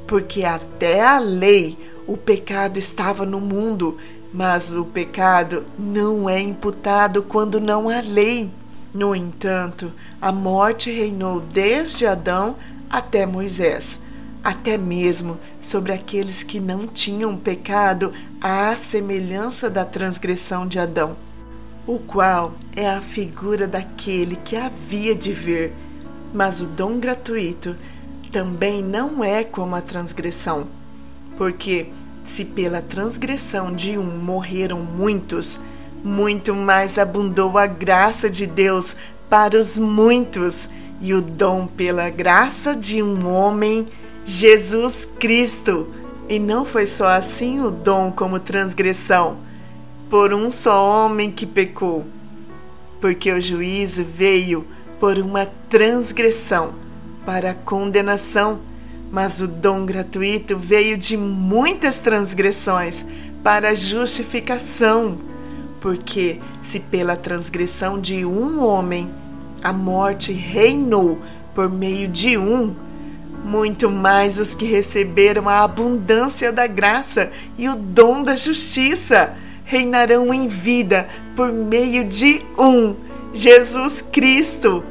[0.09, 3.97] Porque até a lei o pecado estava no mundo,
[4.33, 8.51] mas o pecado não é imputado quando não há lei.
[8.93, 12.57] No entanto, a morte reinou desde Adão
[12.90, 14.01] até Moisés,
[14.43, 21.17] até mesmo sobre aqueles que não tinham pecado, à semelhança da transgressão de Adão,
[21.87, 25.73] o qual é a figura daquele que havia de vir.
[26.33, 27.77] Mas o dom gratuito
[28.33, 30.66] também não é como a transgressão,
[31.37, 31.87] porque
[32.25, 35.61] se pela transgressão de um morreram muitos,
[36.03, 38.97] muito mais abundou a graça de Deus
[39.29, 40.68] para os muitos
[41.01, 43.88] e o dom pela graça de um homem,
[44.25, 45.88] Jesus Cristo.
[46.29, 49.37] E não foi só assim o dom como transgressão,
[50.11, 52.05] por um só homem que pecou,
[53.01, 54.67] porque o juízo veio
[55.01, 56.75] por uma transgressão
[57.25, 58.61] para a condenação
[59.14, 63.05] mas o dom gratuito veio de muitas transgressões
[63.45, 65.19] para a justificação.
[65.81, 69.09] Porque, se pela transgressão de um homem
[69.62, 71.21] a morte reinou
[71.55, 72.75] por meio de um,
[73.45, 79.33] muito mais os que receberam a abundância da graça e o dom da justiça
[79.64, 82.94] reinarão em vida por meio de um,
[83.33, 84.85] Jesus Cristo.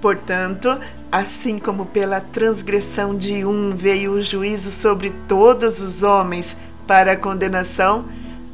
[0.00, 0.78] Portanto,
[1.10, 7.16] Assim como pela transgressão de um veio o juízo sobre todos os homens para a
[7.16, 8.04] condenação,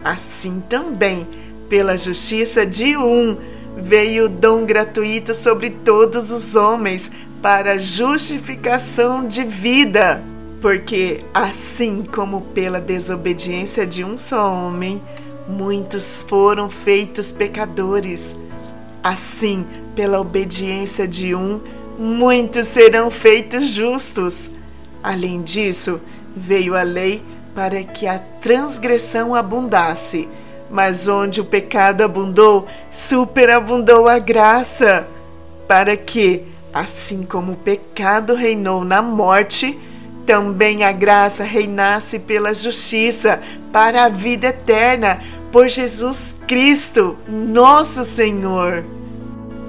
[0.05, 1.27] assim também
[1.68, 3.37] pela justiça de um
[3.77, 10.22] veio o dom gratuito sobre todos os homens para justificação de vida.
[10.61, 15.03] Porque assim como pela desobediência de um só homem,
[15.49, 18.37] muitos foram feitos pecadores,
[19.03, 21.61] assim pela obediência de um
[21.99, 24.51] muitos serão feitos justos.
[25.03, 26.01] Além disso,
[26.37, 27.23] veio a lei
[27.55, 30.29] para que a transgressão abundasse,
[30.71, 35.07] mas onde o pecado abundou, superabundou a graça,
[35.69, 39.79] para que, assim como o pecado reinou na morte,
[40.27, 43.41] também a graça reinasse pela justiça
[43.73, 48.85] para a vida eterna por Jesus Cristo, nosso Senhor.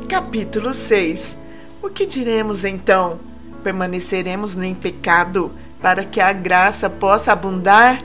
[0.08, 1.44] Capítulo 6
[1.84, 3.20] o que diremos então?
[3.62, 8.02] Permaneceremos em pecado para que a graça possa abundar?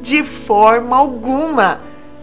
[0.00, 1.80] De forma alguma!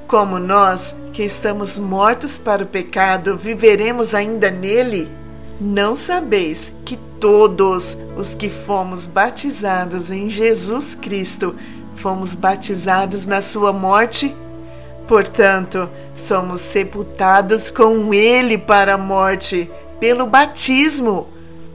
[0.08, 5.12] Como nós, que estamos mortos para o pecado, viveremos ainda nele?
[5.66, 11.56] Não sabeis que todos os que fomos batizados em Jesus Cristo
[11.96, 14.36] fomos batizados na sua morte?
[15.08, 19.72] Portanto, somos sepultados com ele para a morte
[20.02, 21.30] pelo batismo,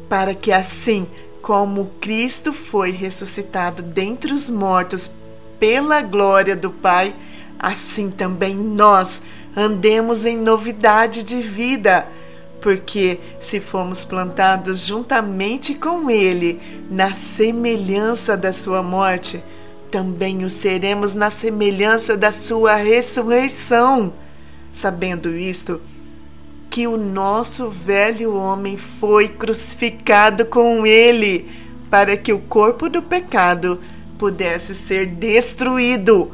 [0.07, 1.07] para que assim
[1.41, 5.13] como Cristo foi ressuscitado dentre os mortos
[5.59, 7.15] pela glória do Pai,
[7.59, 9.23] assim também nós
[9.57, 12.07] andemos em novidade de vida.
[12.61, 19.43] Porque se fomos plantados juntamente com Ele na semelhança da Sua morte,
[19.91, 24.13] também o seremos na semelhança da Sua ressurreição.
[24.73, 25.81] Sabendo isto,
[26.71, 31.49] que o nosso velho homem foi crucificado com ele,
[31.91, 33.81] para que o corpo do pecado
[34.19, 36.31] pudesse ser destruído,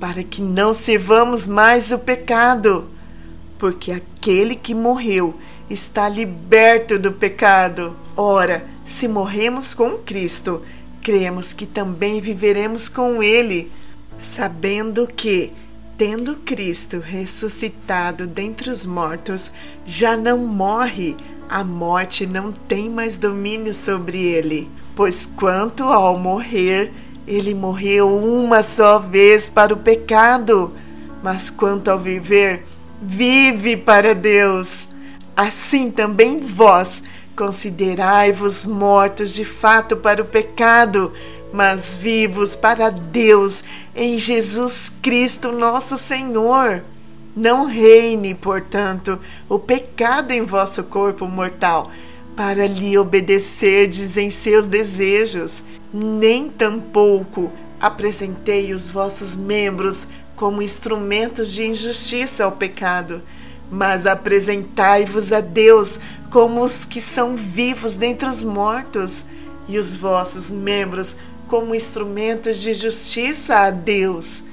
[0.00, 2.88] para que não servamos mais o pecado,
[3.58, 5.34] porque aquele que morreu
[5.68, 7.96] está liberto do pecado.
[8.16, 10.62] Ora, se morremos com Cristo,
[11.02, 13.70] cremos que também viveremos com Ele,
[14.18, 15.52] sabendo que
[15.96, 19.50] tendo Cristo ressuscitado dentre os mortos,
[19.86, 21.16] já não morre,
[21.48, 24.68] a morte não tem mais domínio sobre ele.
[24.94, 26.92] Pois quanto ao morrer,
[27.26, 30.72] ele morreu uma só vez para o pecado,
[31.22, 32.66] mas quanto ao viver,
[33.00, 34.88] vive para Deus.
[35.36, 37.04] Assim também vós
[37.36, 41.12] considerai-vos mortos de fato para o pecado,
[41.52, 43.62] mas vivos para Deus
[43.94, 46.82] em Jesus Cristo, nosso Senhor.
[47.36, 51.90] Não reine, portanto, o pecado em vosso corpo mortal,
[52.34, 55.62] para lhe obedecerdes em seus desejos,
[55.92, 63.22] nem tampouco apresentei os vossos membros como instrumentos de injustiça ao pecado,
[63.70, 66.00] mas apresentai-vos a Deus
[66.30, 69.24] como os que são vivos dentre os mortos,
[69.68, 71.16] e os vossos membros
[71.48, 74.44] como instrumentos de justiça a Deus.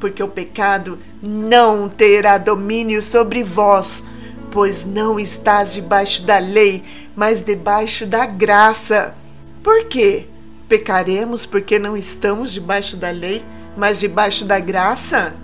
[0.00, 4.04] Porque o pecado não terá domínio sobre vós,
[4.50, 6.82] pois não estás debaixo da lei,
[7.16, 9.14] mas debaixo da graça.
[9.62, 10.26] Por quê?
[10.68, 13.42] Pecaremos porque não estamos debaixo da lei,
[13.76, 15.34] mas debaixo da graça?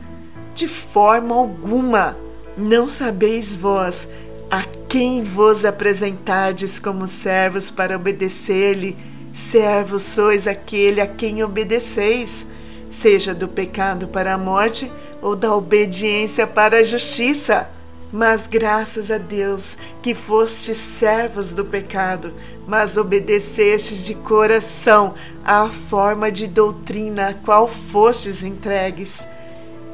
[0.54, 2.16] De forma alguma.
[2.56, 4.08] Não sabeis vós
[4.50, 8.96] a quem vos apresentardes como servos para obedecer-lhe?
[9.32, 12.46] Servos sois aquele a quem obedeceis,
[12.90, 14.90] seja do pecado para a morte
[15.22, 17.70] ou da obediência para a justiça.
[18.12, 22.34] Mas graças a Deus que fostes servos do pecado,
[22.66, 29.28] mas obedecestes de coração à forma de doutrina a qual fostes entregues.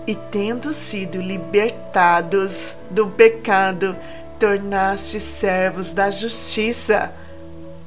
[0.07, 3.96] E tendo sido libertados do pecado,
[4.38, 7.12] tornaste servos da justiça.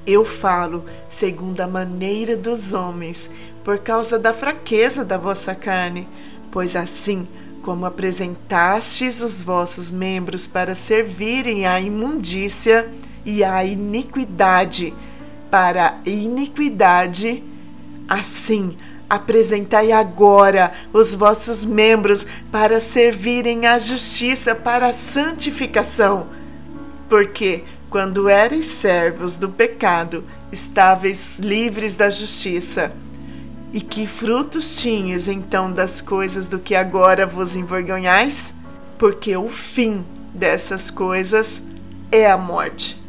[0.06, 3.32] Eu falo segundo a maneira dos homens,
[3.64, 6.08] por causa da fraqueza da vossa carne,
[6.52, 7.28] pois assim
[7.62, 12.90] como apresentastes os vossos membros para servirem à imundícia
[13.26, 14.94] e à iniquidade,
[15.52, 17.44] para a iniquidade,
[18.08, 18.76] assim
[19.10, 26.28] apresentai agora os vossos membros para servirem à justiça, para a santificação.
[27.10, 32.92] Porque, quando erais servos do pecado, estáveis livres da justiça.
[33.74, 38.56] E que frutos tinhas então das coisas do que agora vos envergonhais?
[38.98, 41.64] Porque o fim dessas coisas
[42.12, 43.00] é a morte.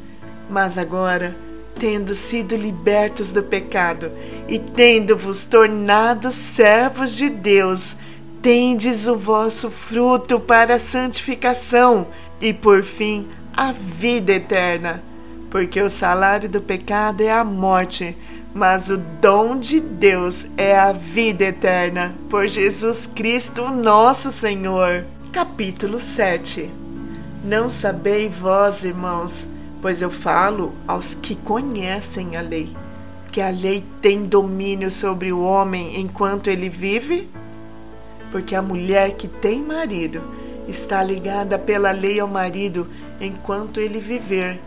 [0.49, 1.37] Mas agora,
[1.81, 4.13] tendo sido libertos do pecado
[4.47, 7.97] e tendo-vos tornado servos de Deus,
[8.43, 12.07] tendes o vosso fruto para a santificação
[12.41, 13.27] e, por fim,
[13.57, 15.03] a vida eterna.
[15.51, 18.17] Porque o salário do pecado é a morte
[18.53, 25.05] mas o dom de Deus é a vida eterna por Jesus Cristo, nosso Senhor.
[25.33, 26.69] Capítulo 7
[27.45, 29.49] Não sabei vós, irmãos,
[29.81, 32.75] pois eu falo aos que conhecem a lei,
[33.33, 37.29] que a lei tem domínio sobre o homem enquanto ele vive?
[38.31, 40.23] Porque a mulher que tem marido
[40.69, 42.87] está ligada pela lei ao marido
[43.21, 44.61] enquanto ele viver.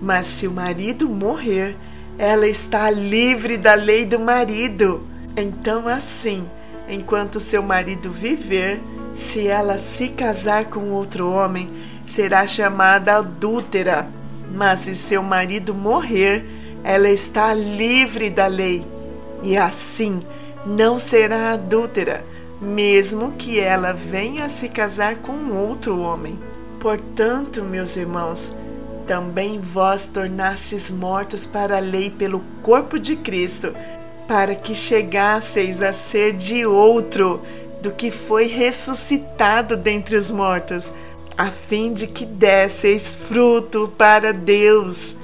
[0.00, 1.76] Mas se o marido morrer,
[2.18, 5.02] ela está livre da lei do marido.
[5.36, 6.46] Então, assim,
[6.88, 8.80] enquanto seu marido viver,
[9.14, 11.68] se ela se casar com outro homem,
[12.06, 14.08] será chamada adúltera.
[14.52, 16.44] Mas se seu marido morrer,
[16.82, 18.84] ela está livre da lei.
[19.42, 20.22] E assim,
[20.66, 22.24] não será adúltera,
[22.60, 26.38] mesmo que ela venha a se casar com outro homem.
[26.80, 28.52] Portanto, meus irmãos,
[29.06, 33.74] também vós tornastes mortos para a lei pelo corpo de Cristo,
[34.26, 37.40] para que chegasseis a ser de outro
[37.80, 40.92] do que foi ressuscitado dentre os mortos,
[41.38, 45.16] a fim de que desseis fruto para Deus.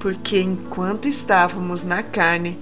[0.00, 2.58] Porque enquanto estávamos na carne,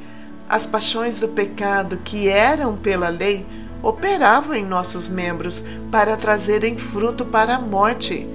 [0.46, 3.46] as paixões do pecado que eram pela lei
[3.82, 8.28] operavam em nossos membros para trazerem fruto para a morte.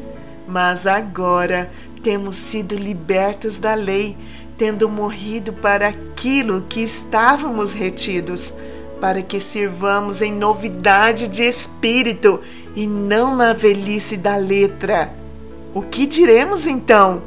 [0.48, 1.70] Mas agora
[2.02, 4.18] temos sido libertos da lei,
[4.58, 8.56] tendo morrido para aquilo que estávamos retidos,
[9.00, 12.40] para que sirvamos em novidade de espírito
[12.76, 15.12] e não na velhice da letra.
[15.74, 17.22] O que diremos então?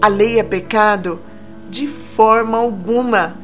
[0.00, 1.20] A lei é pecado?
[1.68, 3.36] De forma alguma.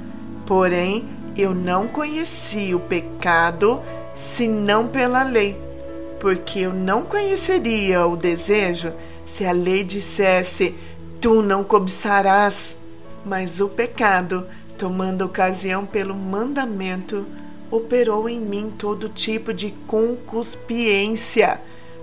[0.47, 3.81] Porém, eu não conheci o pecado
[4.15, 5.61] senão pela lei,
[6.19, 8.93] porque eu não conheceria o desejo
[9.27, 10.75] se a lei dissesse:
[11.21, 12.79] Tu não cobiçarás,
[13.25, 14.47] mas o pecado,
[14.79, 17.27] tomando ocasião pelo mandamento,
[17.71, 21.61] operou em mim todo tipo de concupiscência,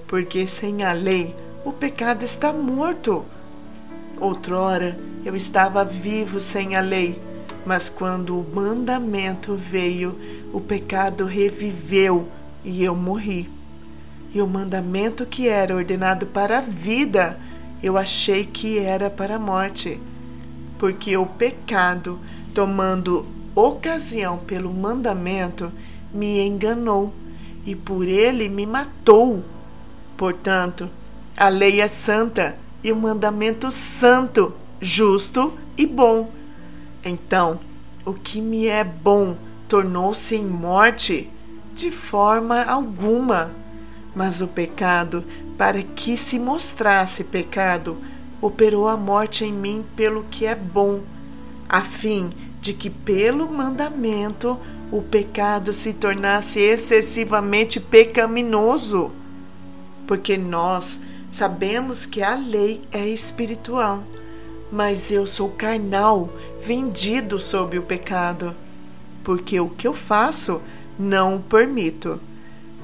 [0.07, 1.35] porque sem a lei
[1.65, 3.25] o pecado está morto.
[4.19, 7.19] Outrora eu estava vivo sem a lei,
[7.65, 10.19] mas quando o mandamento veio,
[10.51, 12.27] o pecado reviveu
[12.63, 13.49] e eu morri.
[14.33, 17.39] e o mandamento que era ordenado para a vida,
[17.83, 19.99] eu achei que era para a morte.
[20.79, 22.19] Porque o pecado,
[22.53, 23.25] tomando
[23.55, 25.71] ocasião pelo mandamento,
[26.13, 27.13] me enganou
[27.65, 29.43] e por ele me matou.
[30.17, 30.89] Portanto,
[31.35, 36.31] a lei é santa e o mandamento santo, justo e bom.
[37.03, 37.59] Então,
[38.05, 39.35] o que me é bom
[39.67, 41.29] tornou-se em morte?
[41.73, 43.51] De forma alguma.
[44.15, 45.23] Mas o pecado,
[45.57, 47.97] para que se mostrasse pecado,
[48.39, 51.01] operou a morte em mim pelo que é bom,
[51.67, 52.31] a fim
[52.63, 54.57] de que pelo mandamento
[54.89, 59.11] o pecado se tornasse excessivamente pecaminoso.
[60.07, 64.01] Porque nós sabemos que a lei é espiritual,
[64.71, 66.29] mas eu sou carnal,
[66.65, 68.55] vendido sob o pecado.
[69.25, 70.61] Porque o que eu faço,
[70.97, 72.17] não o permito.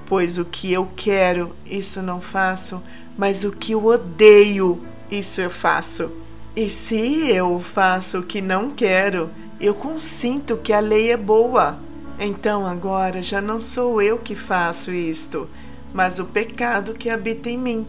[0.06, 2.84] Pois o que eu quero, isso não faço,
[3.18, 6.12] mas o que eu odeio, isso eu faço.
[6.54, 9.30] E se eu faço o que não quero,
[9.60, 11.78] eu consinto que a lei é boa.
[12.20, 15.50] Então agora já não sou eu que faço isto,
[15.94, 17.88] mas o pecado que habita em mim.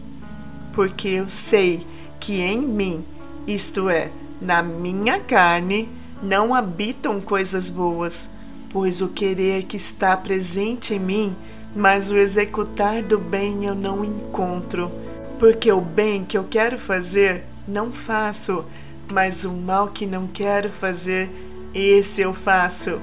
[0.73, 1.85] Porque eu sei
[2.19, 3.03] que em mim,
[3.45, 4.09] isto é,
[4.39, 5.89] na minha carne,
[6.23, 8.29] não habitam coisas boas,
[8.69, 11.35] pois o querer que está presente em mim
[11.75, 14.91] mas o executar do bem eu não encontro,
[15.39, 18.65] porque o bem que eu quero fazer não faço,
[19.11, 21.29] mas o mal que não quero fazer,
[21.73, 22.99] esse eu faço.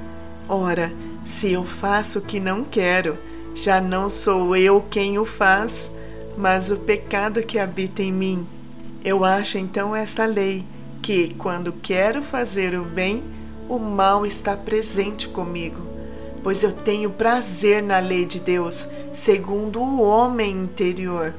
[0.48, 0.92] Ora,
[1.24, 3.16] se eu faço o que não quero,
[3.54, 5.90] já não sou eu quem o faz,
[6.36, 8.46] mas o pecado que habita em mim.
[9.04, 10.64] Eu acho então esta lei,
[11.02, 13.22] que quando quero fazer o bem,
[13.68, 15.88] o mal está presente comigo
[16.42, 21.34] pois eu tenho prazer na lei de Deus, segundo o homem interior.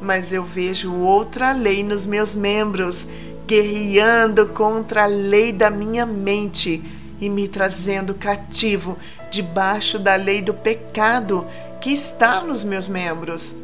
[0.00, 3.08] Mas eu vejo outra lei nos meus membros,
[3.50, 6.80] guerreando contra a lei da minha mente
[7.20, 8.96] e me trazendo cativo
[9.28, 11.44] debaixo da lei do pecado
[11.80, 13.56] que está nos meus membros.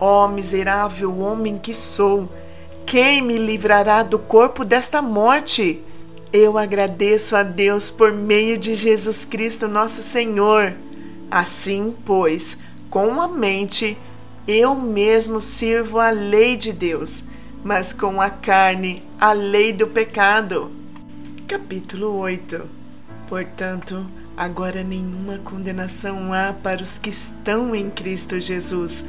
[0.00, 2.26] Ó oh, miserável homem que sou,
[2.86, 5.82] quem me livrará do corpo desta morte?
[6.32, 10.72] Eu agradeço a Deus por meio de Jesus Cristo, nosso Senhor.
[11.30, 13.98] Assim, pois, com a mente,
[14.48, 17.24] eu mesmo sirvo a lei de Deus,
[17.66, 20.70] mas com a carne, a lei do pecado.
[21.48, 22.64] Capítulo 8
[23.28, 24.06] Portanto,
[24.36, 29.04] agora nenhuma condenação há para os que estão em Cristo Jesus,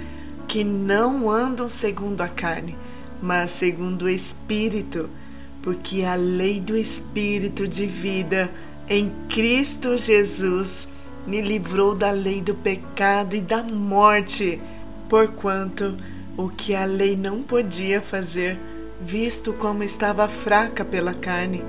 [0.47, 2.75] que não andam segundo a carne,
[3.21, 5.07] mas segundo o Espírito
[5.61, 8.49] porque a lei do Espírito de vida
[8.89, 10.87] em Cristo Jesus
[11.27, 14.59] me livrou da lei do pecado e da morte,
[15.07, 15.95] porquanto
[16.37, 18.59] o que a lei não podia fazer,
[19.01, 21.63] visto como estava fraca pela carne,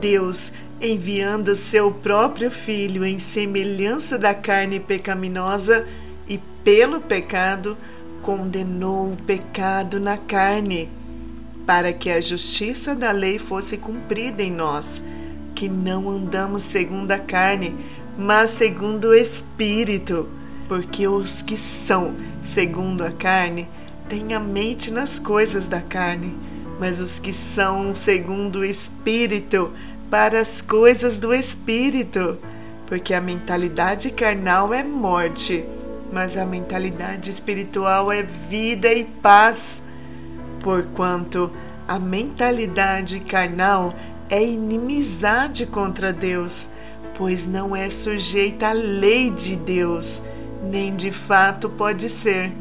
[0.00, 5.86] Deus, enviando seu próprio Filho em semelhança da carne pecaminosa
[6.28, 7.76] e pelo pecado,
[8.20, 10.88] condenou o pecado na carne
[11.64, 15.02] para que a justiça da lei fosse cumprida em nós,
[15.54, 17.74] que não andamos segundo a carne,
[18.18, 20.28] mas segundo o Espírito.
[20.66, 23.68] Porque os que são segundo a carne
[24.08, 26.36] têm a mente nas coisas da carne,
[26.78, 29.72] mas os que são segundo o Espírito,
[30.10, 32.38] para as coisas do Espírito.
[32.86, 35.64] Porque a mentalidade carnal é morte,
[36.12, 39.82] mas a mentalidade espiritual é vida e paz
[40.60, 41.50] porquanto
[41.86, 43.94] a mentalidade carnal
[44.28, 46.68] é inimizade contra Deus,
[47.16, 50.22] pois não é sujeita à lei de Deus,
[50.62, 52.52] nem de fato pode ser.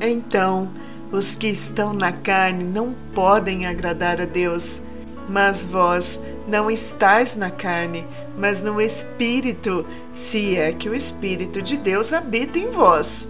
[0.00, 0.70] Então,
[1.12, 4.82] os que estão na carne não podem agradar a Deus.
[5.28, 8.04] Mas vós não estáis na carne,
[8.36, 13.28] mas no Espírito, se é que o Espírito de Deus habita em vós.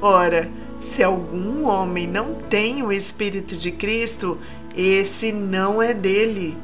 [0.00, 0.48] Ora,
[0.80, 4.38] se algum homem não tem o Espírito de Cristo,
[4.76, 6.56] esse não é dele.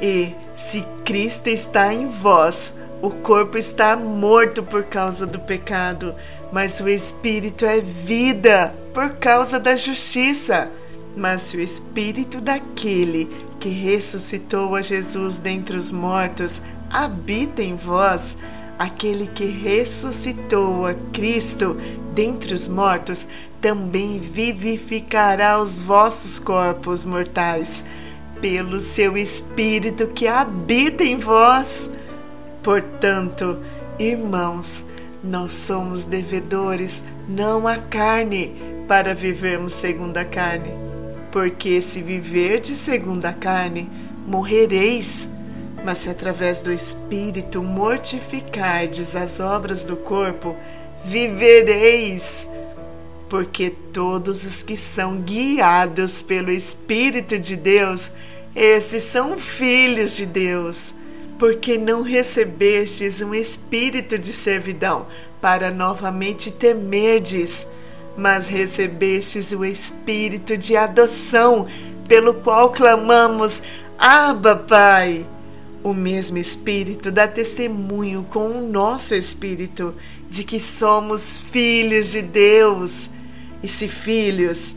[0.00, 6.14] E se Cristo está em vós, o corpo está morto por causa do pecado,
[6.52, 10.70] mas o Espírito é vida por causa da justiça.
[11.16, 13.28] Mas o Espírito daquele
[13.58, 18.36] que ressuscitou a Jesus dentre os mortos habita em vós,
[18.78, 21.76] aquele que ressuscitou a Cristo
[22.14, 23.26] dentre os mortos
[23.60, 27.84] também vivificará os vossos corpos mortais,
[28.40, 31.92] pelo seu Espírito que habita em vós.
[32.62, 33.58] Portanto,
[33.98, 34.84] irmãos,
[35.22, 38.56] Nós somos devedores, não à carne,
[38.88, 40.70] para vivermos segundo a carne.
[41.30, 43.88] Porque se viverdes segundo a carne,
[44.26, 45.28] morrereis.
[45.84, 50.56] Mas se através do Espírito mortificardes as obras do corpo,
[51.04, 52.48] vivereis.
[53.28, 58.10] Porque todos os que são guiados pelo Espírito de Deus,
[58.56, 60.96] esses são filhos de Deus
[61.42, 65.08] porque não recebestes um espírito de servidão
[65.40, 67.66] para novamente temerdes,
[68.16, 71.66] mas recebestes o espírito de adoção,
[72.06, 73.60] pelo qual clamamos:
[73.98, 75.26] Abba, Pai.
[75.82, 79.96] O mesmo Espírito dá testemunho com o nosso espírito
[80.30, 83.10] de que somos filhos de Deus.
[83.60, 84.76] E se filhos,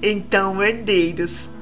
[0.00, 1.55] então herdeiros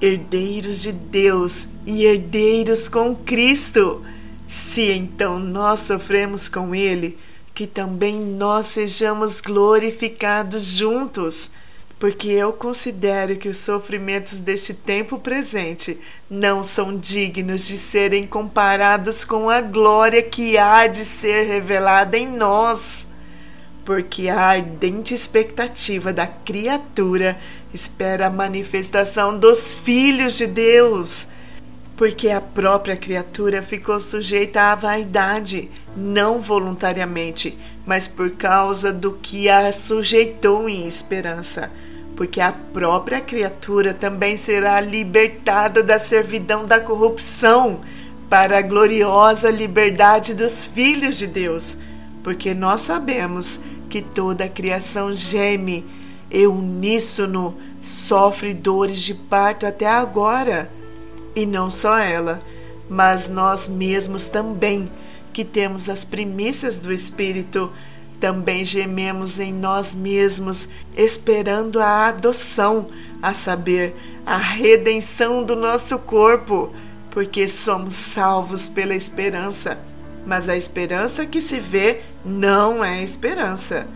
[0.00, 4.04] herdeiros de Deus e herdeiros com Cristo.
[4.46, 7.18] Se então nós sofremos com Ele,
[7.54, 11.50] que também nós sejamos glorificados juntos.
[11.98, 19.24] Porque eu considero que os sofrimentos deste tempo presente não são dignos de serem comparados
[19.24, 23.06] com a glória que há de ser revelada em nós
[23.86, 27.38] porque a ardente expectativa da criatura
[27.72, 31.28] espera a manifestação dos filhos de Deus.
[31.96, 37.56] Porque a própria criatura ficou sujeita à vaidade, não voluntariamente,
[37.86, 41.70] mas por causa do que a sujeitou em esperança.
[42.14, 47.80] Porque a própria criatura também será libertada da servidão da corrupção
[48.28, 51.78] para a gloriosa liberdade dos filhos de Deus.
[52.22, 55.84] Porque nós sabemos que toda a criação geme
[56.30, 60.70] e uníssono sofre dores de parto até agora.
[61.34, 62.42] E não só ela,
[62.88, 64.90] mas nós mesmos também,
[65.32, 67.70] que temos as primícias do Espírito,
[68.18, 72.88] também gememos em nós mesmos, esperando a adoção,
[73.20, 76.72] a saber, a redenção do nosso corpo,
[77.10, 79.78] porque somos salvos pela esperança
[80.26, 83.86] mas a esperança que se vê não é esperança.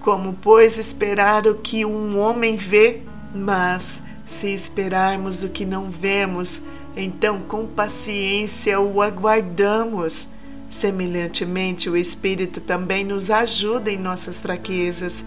[0.00, 3.02] Como, pois, esperar o que um homem vê?
[3.34, 6.62] Mas, se esperarmos o que não vemos,
[6.96, 10.28] então com paciência o aguardamos.
[10.68, 15.24] Semelhantemente, o Espírito também nos ajuda em nossas fraquezas,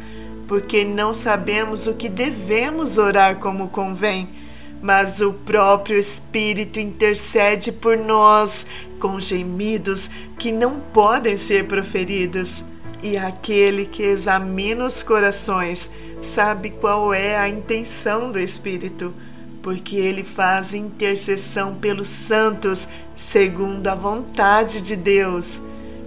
[0.47, 4.43] porque não sabemos o que devemos orar como convém
[4.83, 8.67] mas o próprio Espírito intercede por nós
[8.99, 12.65] com gemidos que não podem ser proferidos.
[13.03, 15.89] E aquele que examina os corações
[16.21, 19.13] sabe qual é a intenção do Espírito,
[19.61, 25.61] porque ele faz intercessão pelos santos segundo a vontade de Deus.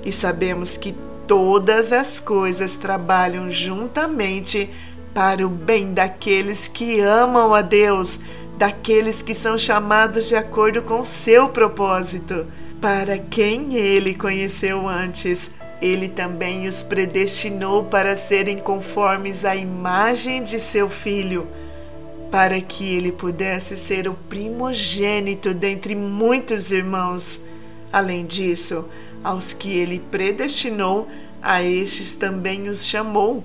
[0.07, 4.71] E sabemos que todas as coisas trabalham juntamente
[5.13, 8.21] para o bem daqueles que amam a Deus
[8.57, 12.47] daqueles que são chamados de acordo com seu propósito.
[12.81, 15.51] Para quem ele conheceu antes,
[15.81, 21.47] ele também os predestinou para serem conformes à imagem de seu filho,
[22.31, 27.43] para que ele pudesse ser o primogênito dentre muitos irmãos.
[27.93, 28.87] Além disso,
[29.23, 31.09] aos que ele predestinou,
[31.43, 33.45] a estes também os chamou.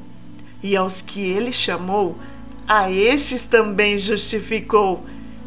[0.63, 2.15] E aos que ele chamou,
[2.67, 5.03] a estes também justificou,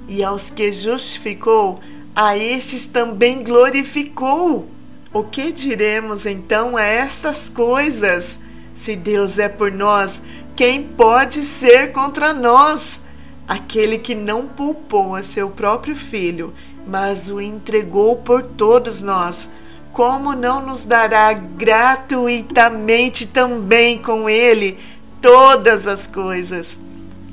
[0.08, 1.80] e aos que justificou,
[2.14, 4.68] a estes também glorificou.
[5.14, 8.40] O que diremos então a estas coisas?
[8.74, 10.20] Se Deus é por nós,
[10.56, 13.00] quem pode ser contra nós?
[13.46, 16.52] Aquele que não poupou a seu próprio filho,
[16.84, 19.50] mas o entregou por todos nós,
[19.92, 24.80] como não nos dará gratuitamente também com ele
[25.22, 26.76] todas as coisas?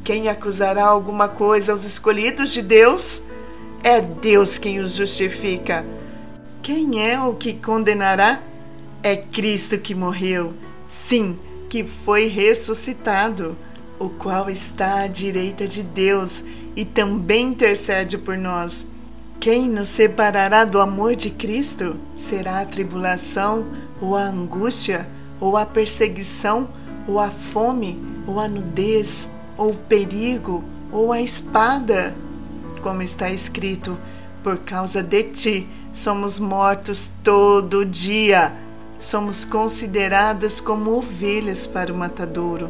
[0.04, 3.24] Quem acusará alguma coisa aos escolhidos de Deus?
[3.84, 5.84] É Deus quem os justifica.
[6.64, 8.40] Quem é o que condenará?
[9.02, 10.54] É Cristo que morreu,
[10.88, 13.58] sim, que foi ressuscitado,
[13.98, 16.44] o qual está à direita de Deus
[16.76, 18.86] e também intercede por nós.
[19.40, 21.96] Quem nos separará do amor de Cristo?
[22.16, 23.66] Será a tribulação,
[24.00, 25.08] ou a angústia,
[25.40, 26.70] ou a perseguição,
[27.08, 27.98] ou a fome,
[28.28, 32.14] ou a nudez, ou perigo, ou a espada.
[32.84, 33.98] Como está escrito,
[34.44, 38.54] por causa de ti somos mortos todo dia,
[39.00, 42.70] somos consideradas como ovelhas para o matadouro.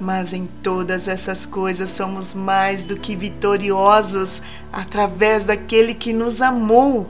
[0.00, 4.42] Mas em todas essas coisas somos mais do que vitoriosos
[4.72, 7.08] através daquele que nos amou,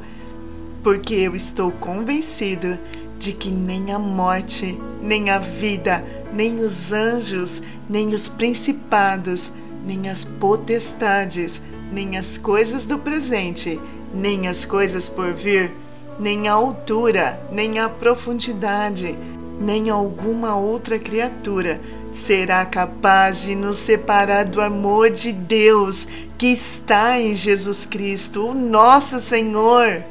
[0.83, 2.79] porque eu estou convencido
[3.19, 9.53] de que nem a morte, nem a vida, nem os anjos, nem os principados,
[9.85, 13.81] nem as potestades, nem as coisas do presente,
[14.15, 15.73] nem as coisas por vir,
[16.19, 19.19] nem a altura, nem a profundidade,
[19.61, 21.81] nem alguma outra criatura
[22.15, 26.07] será capaz de nos separar do amor de Deus
[26.39, 30.03] que está em Jesus Cristo, o nosso Senhor.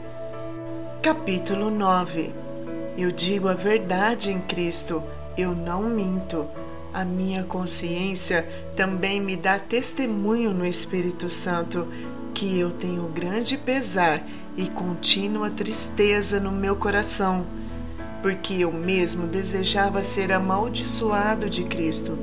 [1.01, 2.32] Capítulo 9
[2.97, 5.01] Eu digo a verdade em Cristo,
[5.38, 6.45] eu não minto.
[6.93, 11.88] A minha consciência também me dá testemunho no Espírito Santo
[12.44, 14.22] que eu tenho grande pesar
[14.58, 17.46] e contínua tristeza no meu coração
[18.22, 22.20] porque eu mesmo desejava ser amaldiçoado de Cristo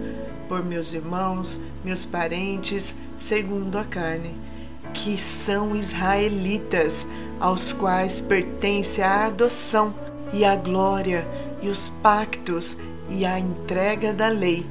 [0.47, 4.37] por meus irmãos, meus parentes, segundo a carne,
[4.93, 7.07] que são israelitas,
[7.39, 9.95] aos quais pertence a adoção
[10.35, 11.27] e a glória
[11.63, 12.77] e os pactos
[13.09, 14.67] e a entrega da lei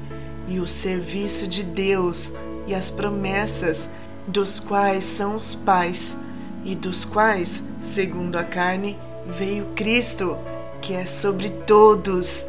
[0.47, 2.33] e o serviço de Deus
[2.67, 3.89] e as promessas,
[4.29, 6.15] dos quais são os pais,
[6.63, 10.37] e dos quais, segundo a carne, veio Cristo
[10.81, 12.45] que é sobre todos.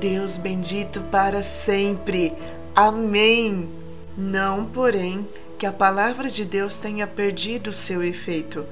[0.00, 2.32] Deus bendito para sempre.
[2.74, 3.68] Amém.
[4.16, 5.26] Não, porém,
[5.58, 8.64] que a palavra de Deus tenha perdido seu efeito,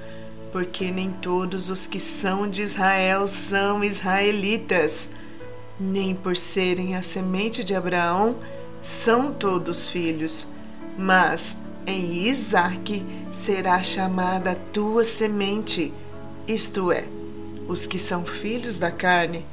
[0.52, 5.10] porque nem todos os que são de Israel são israelitas,
[5.78, 8.36] nem por serem a semente de Abraão
[8.82, 10.48] são todos filhos,
[10.96, 11.56] mas
[11.88, 15.90] em Isaque será chamada tua semente,
[16.46, 17.04] isto é,
[17.66, 19.44] os que são filhos da carne,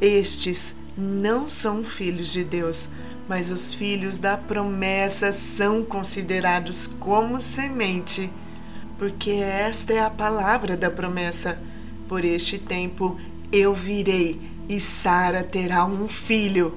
[0.00, 2.88] estes não são filhos de Deus,
[3.28, 8.30] mas os filhos da promessa são considerados como semente,
[8.96, 11.58] porque esta é a palavra da promessa.
[12.08, 13.18] Por este tempo
[13.50, 16.76] eu virei e Sara terá um filho.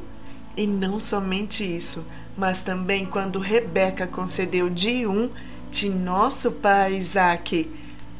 [0.56, 2.06] E não somente isso,
[2.38, 5.30] mas também quando Rebeca concedeu de um
[5.72, 7.70] de nosso pai Isaque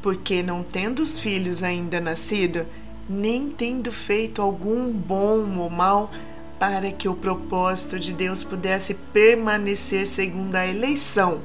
[0.04, 2.66] porque não tendo os filhos ainda nascido,
[3.10, 6.12] nem tendo feito algum bom ou mal,
[6.60, 11.40] para que o propósito de Deus pudesse permanecer segundo a eleição,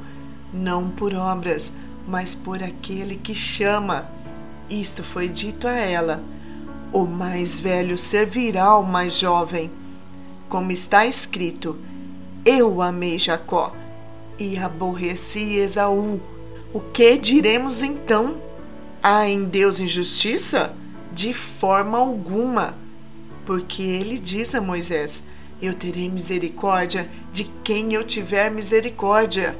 [0.52, 1.72] não por obras,
[2.06, 4.10] mas por aquele que chama.
[4.68, 6.20] Isto foi dito a ela:
[6.92, 9.70] o mais velho servirá ao mais jovem.
[10.48, 11.78] Como está escrito:
[12.50, 13.76] Eu amei Jacó
[14.38, 16.18] e aborreci Esaú.
[16.72, 18.40] O que diremos então?
[19.02, 20.72] Há em Deus injustiça?
[21.12, 22.74] De forma alguma.
[23.44, 25.24] Porque ele diz a Moisés:
[25.60, 29.54] Eu terei misericórdia de quem eu tiver misericórdia,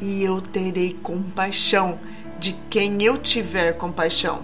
[0.00, 2.00] e eu terei compaixão
[2.40, 4.42] de quem eu tiver compaixão.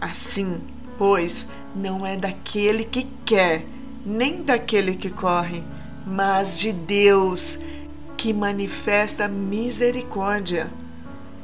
[0.00, 0.60] Assim,
[0.96, 3.66] pois, não é daquele que quer,
[4.06, 5.64] nem daquele que corre,
[6.06, 7.58] mas de Deus
[8.16, 10.70] que manifesta misericórdia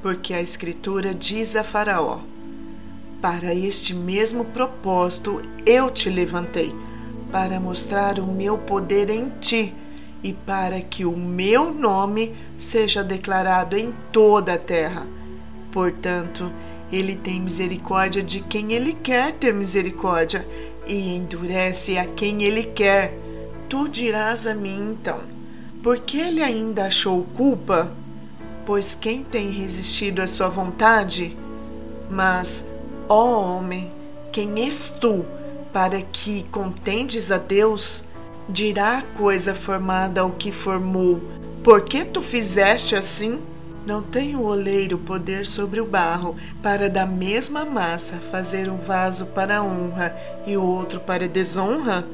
[0.02, 2.20] porque a Escritura diz a Faraó:
[3.20, 6.74] Para este mesmo propósito eu te levantei,
[7.30, 9.74] para mostrar o meu poder em ti
[10.22, 15.06] e para que o meu nome seja declarado em toda a terra.
[15.72, 16.50] Portanto,
[16.92, 20.46] ele tem misericórdia de quem ele quer ter misericórdia
[20.86, 23.16] e endurece a quem ele quer.
[23.70, 25.20] Tu dirás a mim então:
[25.82, 27.90] por que ele ainda achou culpa?
[28.70, 31.36] pois quem tem resistido à sua vontade?
[32.08, 32.68] Mas,
[33.08, 33.90] ó homem,
[34.32, 35.26] quem és tu
[35.72, 38.04] para que contendes a Deus?
[38.48, 41.20] Dirá a coisa formada ao que formou:
[41.64, 43.40] Por que tu fizeste assim?
[43.84, 49.26] Não tem o oleiro poder sobre o barro, para da mesma massa fazer um vaso
[49.34, 50.14] para honra
[50.46, 52.06] e outro para desonra?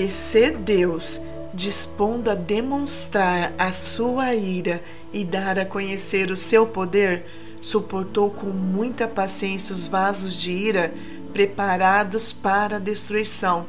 [0.00, 1.20] E se Deus,
[1.52, 4.82] dispondo a demonstrar a sua ira
[5.12, 7.26] e dar a conhecer o seu poder,
[7.60, 10.90] suportou com muita paciência os vasos de ira
[11.34, 13.66] preparados para a destruição,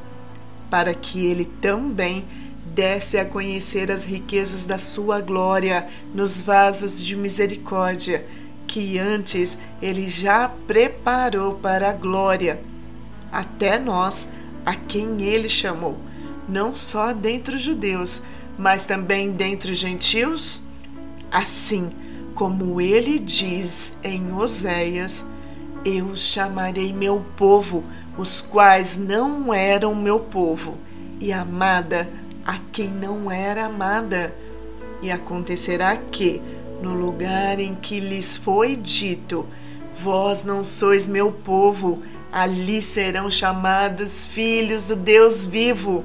[0.70, 2.24] para que ele também
[2.64, 8.24] desse a conhecer as riquezas da sua glória nos vasos de misericórdia,
[8.66, 12.58] que antes ele já preparou para a glória,
[13.30, 14.30] até nós,
[14.64, 15.98] a quem ele chamou
[16.52, 18.20] não só dentre os judeus,
[18.58, 20.62] mas também dentre os gentios?
[21.30, 21.90] Assim
[22.34, 25.24] como ele diz em Oséias:
[25.82, 27.82] Eu chamarei meu povo,
[28.18, 30.76] os quais não eram meu povo,
[31.18, 32.08] e amada
[32.44, 34.34] a quem não era amada.
[35.00, 36.40] E acontecerá que,
[36.82, 39.46] no lugar em que lhes foi dito:
[39.98, 46.04] Vós não sois meu povo, ali serão chamados filhos do Deus vivo.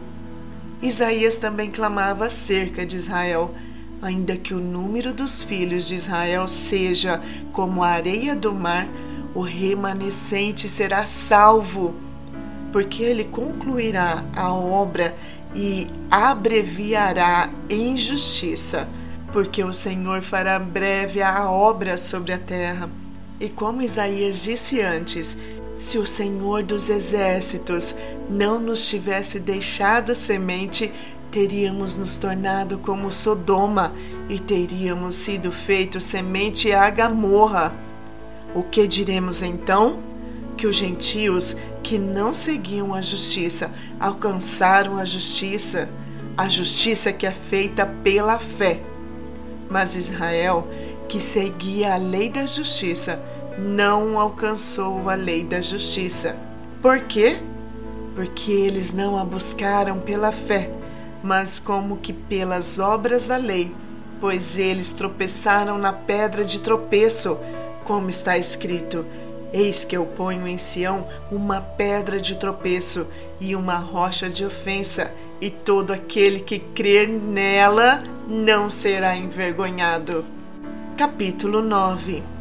[0.82, 3.53] Isaías também clamava acerca de Israel.
[4.01, 7.21] Ainda que o número dos filhos de Israel seja
[7.51, 8.88] como a areia do mar,
[9.34, 11.95] o remanescente será salvo,
[12.71, 15.15] porque ele concluirá a obra
[15.55, 18.88] e abreviará em justiça,
[19.34, 22.88] porque o Senhor fará breve a obra sobre a terra.
[23.39, 25.38] E como Isaías disse antes,
[25.78, 27.95] se o Senhor dos Exércitos
[28.30, 30.91] não nos tivesse deixado semente,
[31.32, 33.93] teríamos nos tornado como Sodoma
[34.28, 37.73] e teríamos sido feitos semente a Gamorra.
[38.55, 39.99] O que diremos então?
[40.57, 45.88] Que os gentios que não seguiam a justiça alcançaram a justiça,
[46.36, 48.82] a justiça que é feita pela fé.
[49.69, 50.67] Mas Israel,
[51.07, 53.21] que seguia a lei da justiça,
[53.58, 56.36] não alcançou a lei da justiça.
[56.82, 57.39] Por quê?
[58.16, 60.70] Porque eles não a buscaram pela fé,
[61.24, 63.74] mas como que pelas obras da lei,
[64.22, 67.39] pois eles tropeçaram na pedra de tropeço,
[67.84, 69.05] como está escrito:
[69.51, 73.08] Eis que eu ponho em Sião uma pedra de tropeço
[73.39, 80.26] e uma rocha de ofensa, e todo aquele que crer nela não será envergonhado.
[80.95, 82.37] Capítulo 9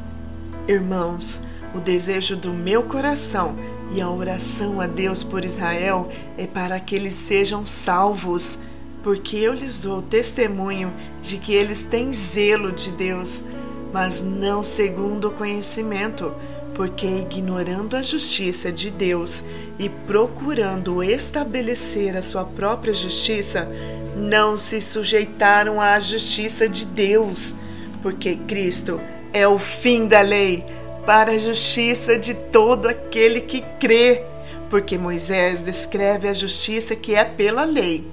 [0.69, 1.43] Irmãos,
[1.73, 3.57] o desejo do meu coração
[3.95, 8.59] e a oração a Deus por Israel é para que eles sejam salvos,
[9.01, 10.93] porque eu lhes dou testemunho
[11.23, 13.45] de que eles têm zelo de Deus,
[13.93, 16.35] mas não segundo o conhecimento,
[16.75, 19.45] porque ignorando a justiça de Deus
[19.79, 23.69] e procurando estabelecer a sua própria justiça,
[24.17, 27.55] não se sujeitaram à justiça de Deus,
[28.03, 29.01] porque Cristo
[29.37, 30.65] é o fim da lei
[31.05, 34.23] para a justiça de todo aquele que crê,
[34.71, 38.05] porque Moisés descreve a justiça que é pela lei.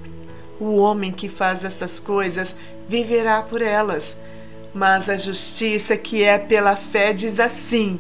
[0.59, 2.57] O homem que faz estas coisas
[2.89, 4.17] viverá por elas.
[4.74, 7.99] Mas a justiça que é pela fé diz assim: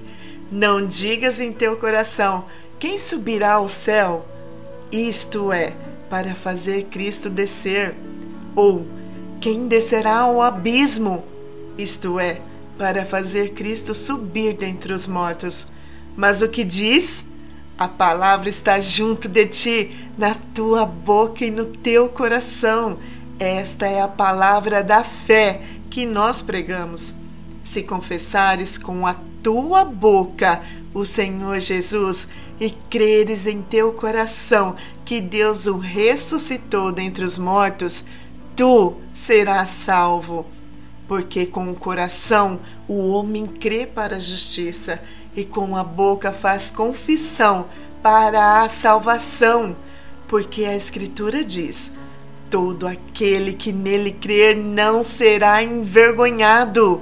[0.51, 2.45] Não digas em teu coração:
[2.77, 4.25] Quem subirá ao céu?
[4.91, 5.73] Isto é,
[6.09, 7.95] para fazer Cristo descer.
[8.55, 8.85] Ou
[9.39, 11.23] quem descerá ao abismo?
[11.77, 12.39] Isto é,
[12.77, 15.67] para fazer Cristo subir dentre os mortos.
[16.15, 17.25] Mas o que diz?
[17.77, 22.97] A palavra está junto de ti, na tua boca e no teu coração.
[23.39, 27.15] Esta é a palavra da fé que nós pregamos.
[27.63, 30.61] Se confessares com a tua boca
[30.93, 32.27] o Senhor Jesus
[32.59, 38.05] e creres em teu coração que Deus o ressuscitou dentre os mortos,
[38.55, 40.45] tu serás salvo
[41.13, 44.99] porque com o coração o homem crê para a justiça
[45.35, 47.67] e com a boca faz confissão
[48.01, 49.75] para a salvação,
[50.27, 51.91] porque a Escritura diz:
[52.49, 56.99] todo aquele que nele crer não será envergonhado,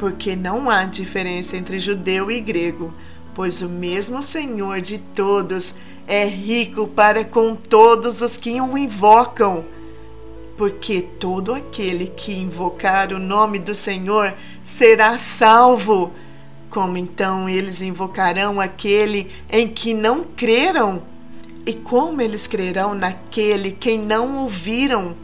[0.00, 2.92] porque não há diferença entre judeu e grego,
[3.36, 5.76] pois o mesmo Senhor de todos
[6.08, 9.64] é rico para com todos os que o invocam
[10.58, 14.34] porque todo aquele que invocar o nome do Senhor
[14.64, 16.12] será salvo.
[16.68, 21.00] Como então eles invocarão aquele em que não creram?
[21.64, 25.14] E como eles crerão naquele quem não ouviram?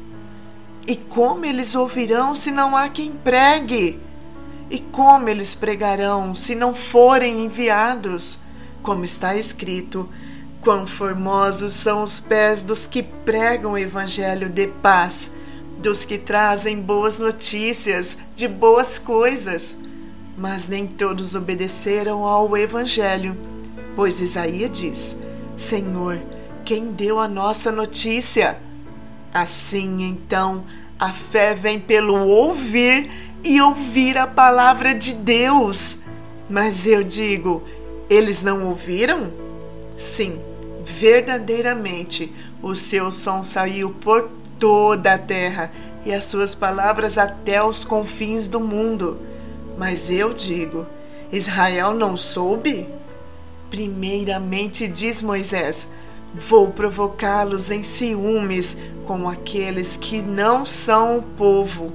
[0.86, 3.98] E como eles ouvirão se não há quem pregue?
[4.70, 8.38] E como eles pregarão se não forem enviados?
[8.84, 10.08] Como está escrito:
[10.64, 15.30] Quão formosos são os pés dos que pregam o evangelho de paz,
[15.76, 19.76] dos que trazem boas notícias de boas coisas.
[20.38, 23.36] Mas nem todos obedeceram ao evangelho,
[23.94, 25.18] pois Isaías diz:
[25.54, 26.18] Senhor,
[26.64, 28.56] quem deu a nossa notícia?
[29.34, 30.64] Assim, então,
[30.98, 33.10] a fé vem pelo ouvir
[33.44, 35.98] e ouvir a palavra de Deus.
[36.48, 37.62] Mas eu digo,
[38.08, 39.30] eles não ouviram?
[39.96, 40.40] Sim,
[40.84, 42.30] verdadeiramente
[42.62, 45.70] o seu som saiu por toda a terra
[46.04, 49.18] e as suas palavras até os confins do mundo.
[49.76, 50.86] Mas eu digo:
[51.32, 52.86] Israel não soube?
[53.70, 55.88] Primeiramente diz Moisés:
[56.34, 58.76] Vou provocá-los em ciúmes
[59.06, 61.92] com aqueles que não são o povo,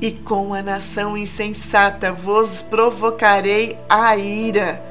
[0.00, 4.89] e com a nação insensata vos provocarei a ira.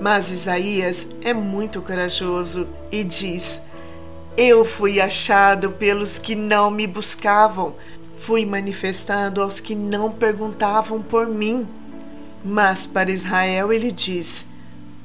[0.00, 3.60] Mas Isaías é muito corajoso e diz:
[4.34, 7.74] Eu fui achado pelos que não me buscavam,
[8.18, 11.68] fui manifestado aos que não perguntavam por mim.
[12.42, 14.46] Mas para Israel ele diz: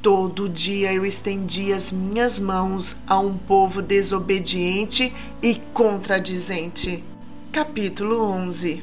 [0.02, 7.04] Todo dia eu estendi as minhas mãos a um povo desobediente e contradizente.
[7.52, 8.82] Capítulo 11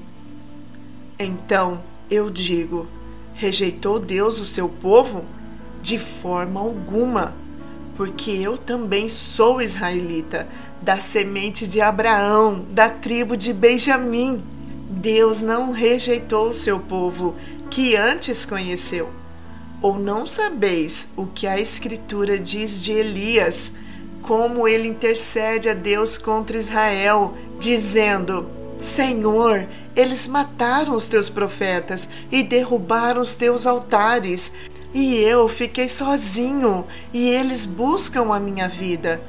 [1.18, 2.86] Então eu digo:
[3.34, 5.24] rejeitou Deus o seu povo?
[5.82, 7.34] De forma alguma,
[7.96, 10.48] porque eu também sou israelita,
[10.80, 14.42] da semente de Abraão, da tribo de Benjamim.
[14.88, 17.34] Deus não rejeitou o seu povo,
[17.70, 19.10] que antes conheceu.
[19.80, 23.72] Ou não sabeis o que a Escritura diz de Elias,
[24.22, 28.48] como ele intercede a Deus contra Israel, dizendo:
[28.80, 34.52] Senhor, eles mataram os teus profetas e derrubaram os teus altares,
[34.94, 39.22] e eu fiquei sozinho, e eles buscam a minha vida.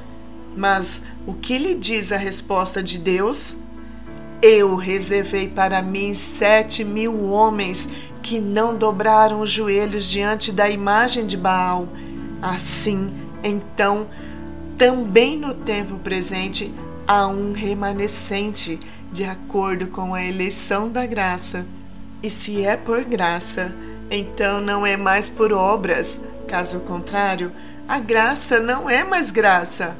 [0.56, 3.56] Mas o que lhe diz a resposta de Deus?
[4.42, 7.88] Eu reservei para mim sete mil homens
[8.22, 11.88] que não dobraram os joelhos diante da imagem de Baal.
[12.42, 13.12] Assim,
[13.42, 14.06] então,
[14.76, 16.72] também no tempo presente
[17.06, 18.78] há um remanescente,
[19.12, 21.66] de acordo com a eleição da graça.
[22.22, 23.74] E se é por graça,
[24.10, 26.20] então não é mais por obras.
[26.46, 27.52] Caso contrário,
[27.88, 29.96] a graça não é mais graça.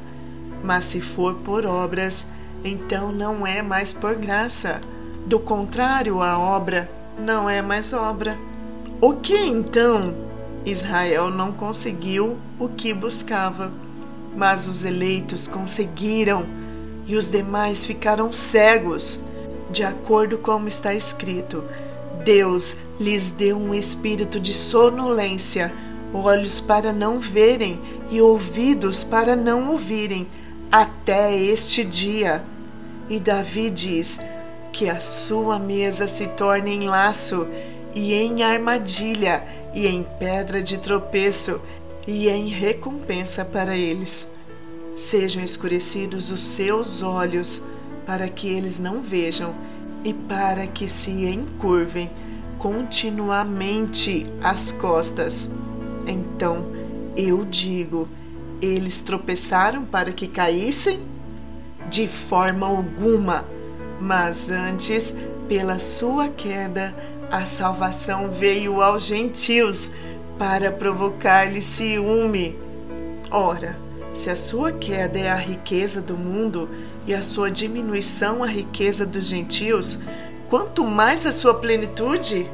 [0.63, 2.27] Mas se for por obras,
[2.63, 4.81] então não é mais por graça.
[5.25, 6.89] Do contrário, a obra
[7.19, 8.37] não é mais obra.
[9.01, 10.15] O que então?
[10.65, 13.71] Israel não conseguiu o que buscava,
[14.35, 16.45] mas os eleitos conseguiram
[17.05, 19.23] e os demais ficaram cegos.
[19.69, 21.63] De acordo com como está escrito,
[22.23, 25.73] Deus lhes deu um espírito de sonolência,
[26.13, 27.79] olhos para não verem
[28.09, 30.27] e ouvidos para não ouvirem,
[30.71, 32.43] até este dia.
[33.09, 34.19] E Davi diz
[34.71, 37.47] que a sua mesa se torne em laço
[37.93, 39.43] e em armadilha
[39.73, 41.61] e em pedra de tropeço
[42.07, 44.27] e em recompensa para eles.
[44.95, 47.61] Sejam escurecidos os seus olhos
[48.05, 49.53] para que eles não vejam
[50.03, 52.09] e para que se encurvem
[52.65, 55.47] continuamente as costas.
[56.07, 56.65] Então
[57.15, 58.07] eu digo:
[58.59, 60.99] eles tropeçaram para que caíssem?
[61.91, 63.45] De forma alguma,
[64.01, 65.13] mas antes,
[65.47, 66.91] pela sua queda,
[67.31, 69.91] a salvação veio aos gentios
[70.39, 72.57] para provocar-lhe ciúme.
[73.29, 73.77] Ora,
[74.11, 76.67] se a sua queda é a riqueza do mundo
[77.05, 79.99] e a sua diminuição a riqueza dos gentios,
[80.49, 82.49] quanto mais a sua plenitude?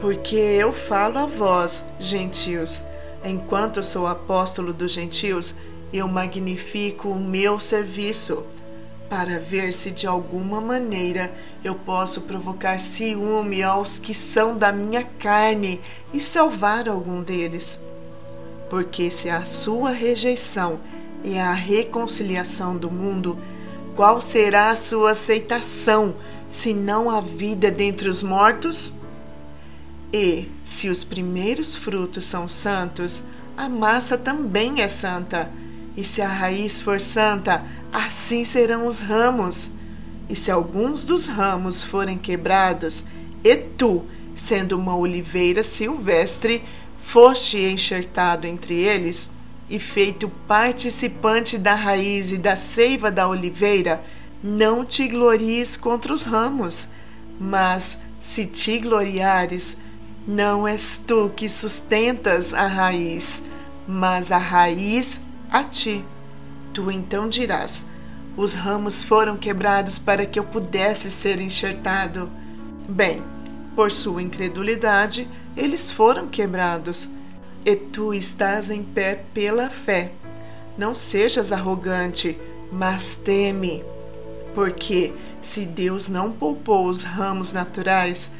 [0.00, 2.82] Porque eu falo a vós, gentios,
[3.24, 5.56] enquanto sou apóstolo dos gentios,
[5.92, 8.44] eu magnifico o meu serviço,
[9.08, 11.32] para ver se de alguma maneira
[11.64, 15.80] eu posso provocar ciúme aos que são da minha carne
[16.12, 17.80] e salvar algum deles.
[18.68, 20.78] Porque se a sua rejeição
[21.24, 23.38] é a reconciliação do mundo,
[23.96, 26.14] qual será a sua aceitação,
[26.50, 28.94] se não a vida dentre os mortos?
[30.12, 33.24] E, se os primeiros frutos são santos,
[33.56, 35.50] a massa também é santa.
[35.96, 39.72] E se a raiz for santa, assim serão os ramos.
[40.28, 43.04] E se alguns dos ramos forem quebrados,
[43.42, 46.62] e tu, sendo uma oliveira silvestre,
[47.02, 49.30] foste enxertado entre eles,
[49.68, 54.02] e feito participante da raiz e da seiva da oliveira,
[54.42, 56.88] não te glories contra os ramos,
[57.40, 59.76] mas se te gloriares,
[60.26, 63.42] não és tu que sustentas a raiz,
[63.86, 65.20] mas a raiz
[65.50, 66.04] a ti.
[66.72, 67.86] Tu então dirás:
[68.36, 72.30] Os ramos foram quebrados para que eu pudesse ser enxertado.
[72.88, 73.22] Bem,
[73.74, 77.08] por sua incredulidade, eles foram quebrados
[77.64, 80.12] e tu estás em pé pela fé.
[80.76, 82.38] Não sejas arrogante,
[82.70, 83.82] mas teme.
[84.58, 88.32] Porque se Deus não poupou os ramos naturais,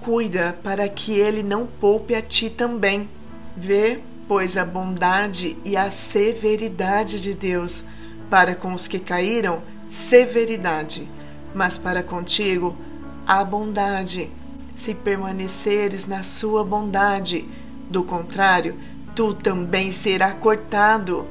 [0.00, 3.08] cuida para que ele não poupe a ti também.
[3.56, 7.84] Vê, pois, a bondade e a severidade de Deus.
[8.28, 11.08] Para com os que caíram, severidade,
[11.54, 12.76] mas para contigo,
[13.24, 14.28] a bondade.
[14.74, 17.44] Se permaneceres na sua bondade,
[17.88, 18.74] do contrário,
[19.14, 21.28] tu também será cortado.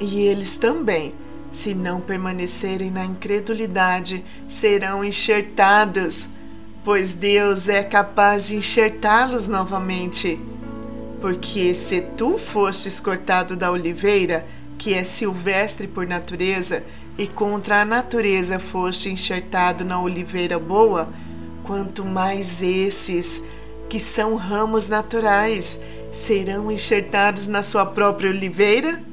[0.00, 1.14] E eles também,
[1.52, 6.28] se não permanecerem na incredulidade, serão enxertados,
[6.82, 10.40] pois Deus é capaz de enxertá-los novamente.
[11.20, 14.44] Porque se tu fostes cortado da oliveira,
[14.78, 16.82] que é silvestre por natureza,
[17.18, 21.08] e contra a natureza foste enxertado na oliveira boa,
[21.62, 23.42] quanto mais esses
[23.88, 25.78] que são ramos naturais
[26.10, 29.11] serão enxertados na sua própria oliveira?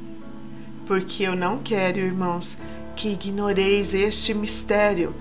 [0.90, 2.58] Porque eu não quero, irmãos,
[2.96, 5.14] que ignoreis este mistério,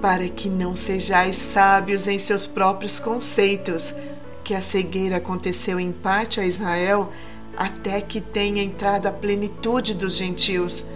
[0.00, 3.94] para que não sejais sábios em seus próprios conceitos,
[4.42, 7.12] que a cegueira aconteceu em parte a Israel,
[7.54, 10.86] até que tenha entrado a plenitude dos gentios.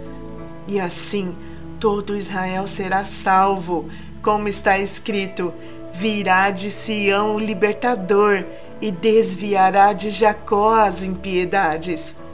[0.67, 1.35] E assim
[1.79, 3.87] todo Israel será salvo,
[4.23, 5.53] como está escrito:
[5.93, 8.43] virá de Sião o libertador
[8.81, 12.24] e desviará de Jacó as impiedades.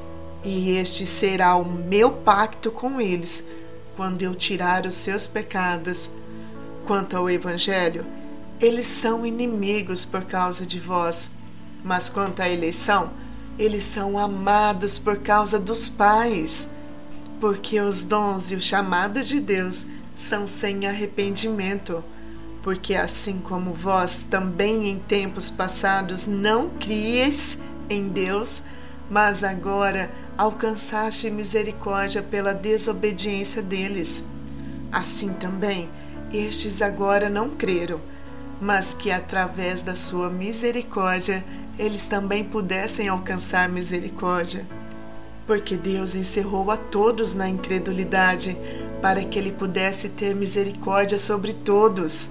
[0.44, 3.44] E este será o meu pacto com eles,
[3.96, 6.12] quando eu tirar os seus pecados.
[6.86, 8.06] Quanto ao Evangelho,
[8.60, 11.32] eles são inimigos por causa de vós,
[11.84, 13.12] mas quanto à eleição,
[13.58, 16.70] eles são amados por causa dos pais,
[17.40, 19.86] porque os dons e o chamado de Deus
[20.16, 22.04] são sem arrependimento
[22.64, 27.58] porque assim como vós também em tempos passados não cries
[27.90, 28.62] em Deus,
[29.12, 34.24] mas agora alcançaste misericórdia pela desobediência deles.
[34.90, 35.90] Assim também
[36.32, 38.00] estes agora não creram,
[38.62, 41.44] mas que através da sua misericórdia
[41.78, 44.66] eles também pudessem alcançar misericórdia.
[45.46, 48.58] Porque Deus encerrou a todos na incredulidade,
[49.02, 52.30] para que ele pudesse ter misericórdia sobre todos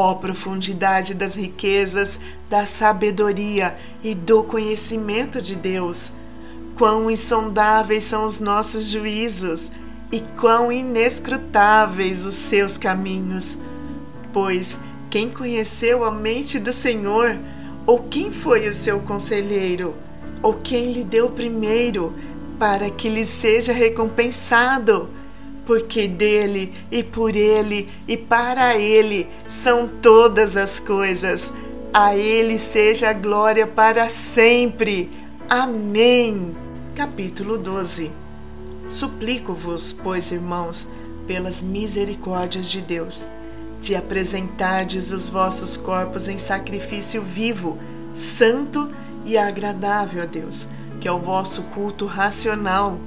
[0.00, 6.12] Ó profundidade das riquezas, da sabedoria e do conhecimento de Deus!
[6.76, 9.72] Quão insondáveis são os nossos juízos
[10.12, 13.58] e quão inescrutáveis os seus caminhos!
[14.32, 14.78] Pois
[15.10, 17.36] quem conheceu a mente do Senhor?
[17.84, 19.96] Ou quem foi o seu conselheiro?
[20.40, 22.14] Ou quem lhe deu primeiro,
[22.56, 25.08] para que lhe seja recompensado?
[25.68, 31.52] Porque dele e por ele e para ele são todas as coisas.
[31.92, 35.10] A ele seja a glória para sempre.
[35.46, 36.56] Amém.
[36.96, 38.10] Capítulo 12
[38.88, 40.88] Suplico-vos, pois, irmãos,
[41.26, 43.28] pelas misericórdias de Deus,
[43.82, 47.76] de apresentardes os vossos corpos em sacrifício vivo,
[48.14, 48.90] santo
[49.26, 50.66] e agradável a Deus,
[50.98, 52.98] que é o vosso culto racional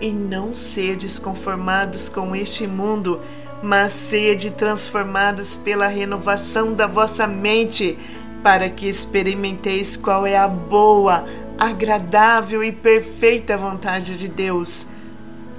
[0.00, 3.20] e não sedes conformados com este mundo,
[3.62, 7.98] mas sede transformados pela renovação da vossa mente,
[8.42, 11.26] para que experimenteis qual é a boa,
[11.58, 14.86] agradável e perfeita vontade de Deus.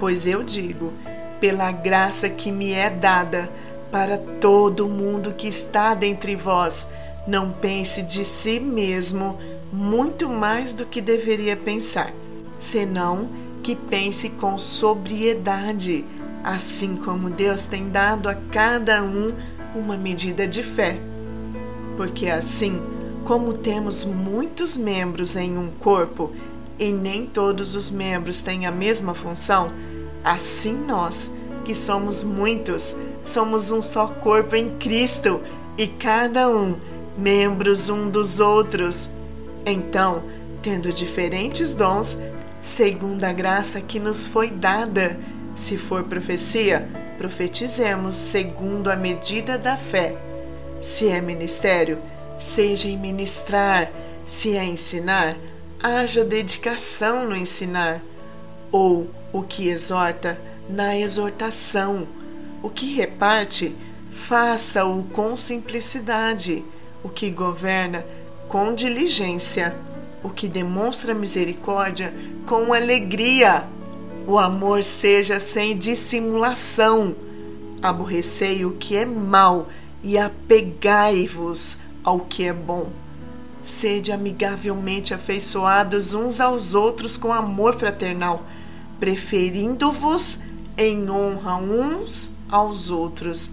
[0.00, 0.92] Pois eu digo,
[1.40, 3.48] pela graça que me é dada,
[3.92, 6.88] para todo mundo que está dentre vós,
[7.26, 9.38] não pense de si mesmo
[9.72, 12.12] muito mais do que deveria pensar,
[12.58, 13.28] senão
[13.62, 16.04] que pense com sobriedade,
[16.42, 19.32] assim como Deus tem dado a cada um
[19.74, 20.96] uma medida de fé.
[21.96, 22.80] Porque assim,
[23.24, 26.32] como temos muitos membros em um corpo
[26.78, 29.72] e nem todos os membros têm a mesma função,
[30.24, 31.30] assim nós,
[31.64, 35.40] que somos muitos, somos um só corpo em Cristo
[35.78, 36.74] e cada um
[37.16, 39.10] membros um dos outros.
[39.64, 40.24] Então,
[40.60, 42.18] tendo diferentes dons,
[42.62, 45.18] segundo a graça que nos foi dada.
[45.56, 46.88] Se for profecia,
[47.18, 50.14] profetizemos segundo a medida da fé.
[50.80, 51.98] Se é ministério,
[52.38, 53.90] seja em ministrar.
[54.24, 55.36] Se é ensinar,
[55.82, 58.00] haja dedicação no ensinar.
[58.70, 60.38] Ou o que exorta,
[60.70, 62.06] na exortação.
[62.62, 63.74] O que reparte,
[64.12, 66.64] faça-o com simplicidade.
[67.02, 68.04] O que governa,
[68.48, 69.74] com diligência
[70.22, 72.14] o que demonstra misericórdia
[72.46, 73.64] com alegria.
[74.26, 77.14] O amor seja sem dissimulação.
[77.82, 79.68] Aborrecei o que é mal
[80.02, 82.88] e apegai-vos ao que é bom.
[83.64, 88.44] Sede amigavelmente afeiçoados uns aos outros com amor fraternal,
[88.98, 90.40] preferindo-vos
[90.76, 93.52] em honra uns aos outros.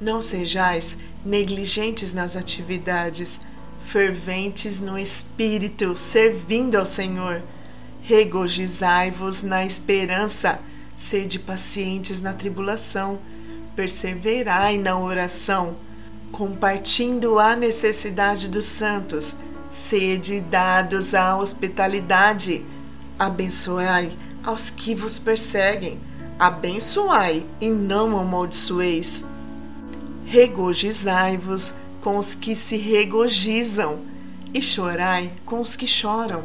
[0.00, 3.40] Não sejais negligentes nas atividades
[3.92, 7.42] ferventes no espírito, servindo ao Senhor.
[8.02, 10.58] Regozijai-vos na esperança,
[10.96, 13.18] sede pacientes na tribulação,
[13.76, 15.76] perseverai na oração,
[16.32, 19.36] compartindo a necessidade dos santos,
[19.70, 22.64] sede dados à hospitalidade,
[23.18, 24.10] abençoai
[24.42, 26.00] aos que vos perseguem,
[26.38, 29.22] abençoai e não amaldiçoeis.
[30.24, 34.00] Regozijai-vos com os que se regozijam,
[34.52, 36.42] e chorai com os que choram.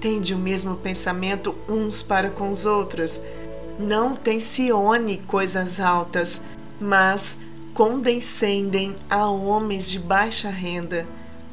[0.00, 3.20] Tende o mesmo pensamento uns para com os outros.
[3.78, 6.40] Não tensione coisas altas,
[6.80, 7.36] mas
[7.74, 11.06] condescendem a homens de baixa renda.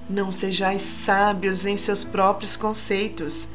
[0.09, 3.49] Não sejais sábios em seus próprios conceitos.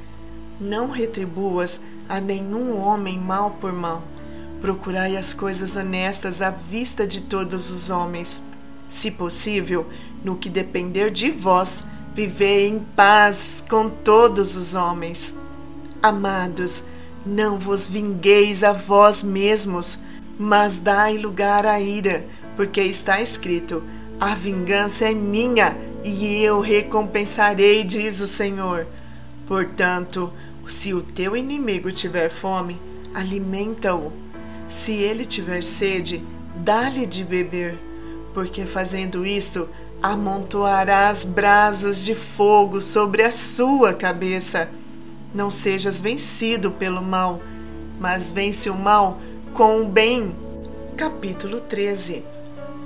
[0.60, 4.02] Não retribuas a nenhum homem mal por mal.
[4.60, 8.42] Procurai as coisas honestas à vista de todos os homens.
[8.88, 9.86] Se possível,
[10.24, 11.84] no que depender de vós,
[12.14, 15.36] vivei em paz com todos os homens.
[16.02, 16.82] Amados,
[17.24, 19.98] não vos vingueis a vós mesmos,
[20.38, 22.24] mas dai lugar à ira,
[22.56, 23.82] porque está escrito:
[24.18, 28.86] A vingança é minha, e eu recompensarei, diz o Senhor.
[29.46, 30.32] Portanto,
[30.66, 32.80] se o teu inimigo tiver fome,
[33.14, 34.12] alimenta-o.
[34.68, 36.22] Se ele tiver sede,
[36.56, 37.78] dá-lhe de beber,
[38.34, 39.68] porque fazendo isto,
[40.02, 44.68] amontoarás brasas de fogo sobre a sua cabeça.
[45.34, 47.40] Não sejas vencido pelo mal,
[48.00, 49.18] mas vence o mal
[49.52, 50.34] com o bem.
[50.96, 52.24] Capítulo 13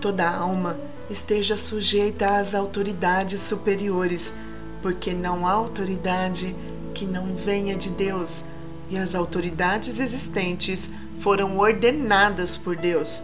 [0.00, 0.76] Toda alma
[1.08, 4.34] esteja sujeita às autoridades superiores,
[4.80, 6.56] porque não há autoridade
[6.94, 8.42] que não venha de Deus,
[8.90, 10.90] e as autoridades existentes
[11.20, 13.22] foram ordenadas por Deus.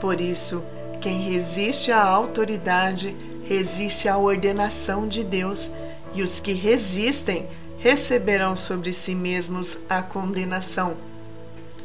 [0.00, 0.62] Por isso,
[1.02, 5.70] quem resiste à autoridade resiste à ordenação de Deus,
[6.14, 7.46] e os que resistem
[7.80, 10.96] receberão sobre si mesmos a condenação.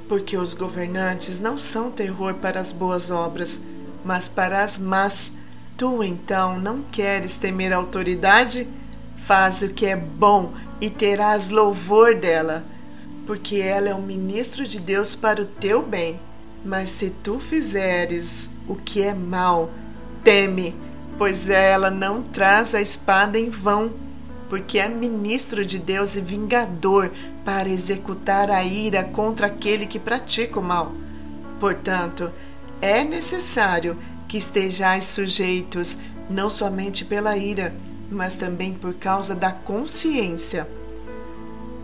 [0.07, 3.59] Porque os governantes não são terror para as boas obras,
[4.05, 5.33] mas para as más.
[5.75, 8.67] Tu então não queres temer a autoridade?
[9.17, 12.63] Faz o que é bom e terás louvor dela,
[13.25, 16.19] porque ela é o ministro de Deus para o teu bem.
[16.63, 19.69] Mas se tu fizeres o que é mal,
[20.23, 20.75] teme,
[21.17, 23.91] pois ela não traz a espada em vão
[24.49, 27.11] porque é ministro de Deus e vingador
[27.43, 30.91] para executar a ira contra aquele que pratica o mal.
[31.59, 32.31] Portanto,
[32.81, 33.97] é necessário
[34.27, 35.97] que estejais sujeitos
[36.29, 37.73] não somente pela ira,
[38.09, 40.67] mas também por causa da consciência.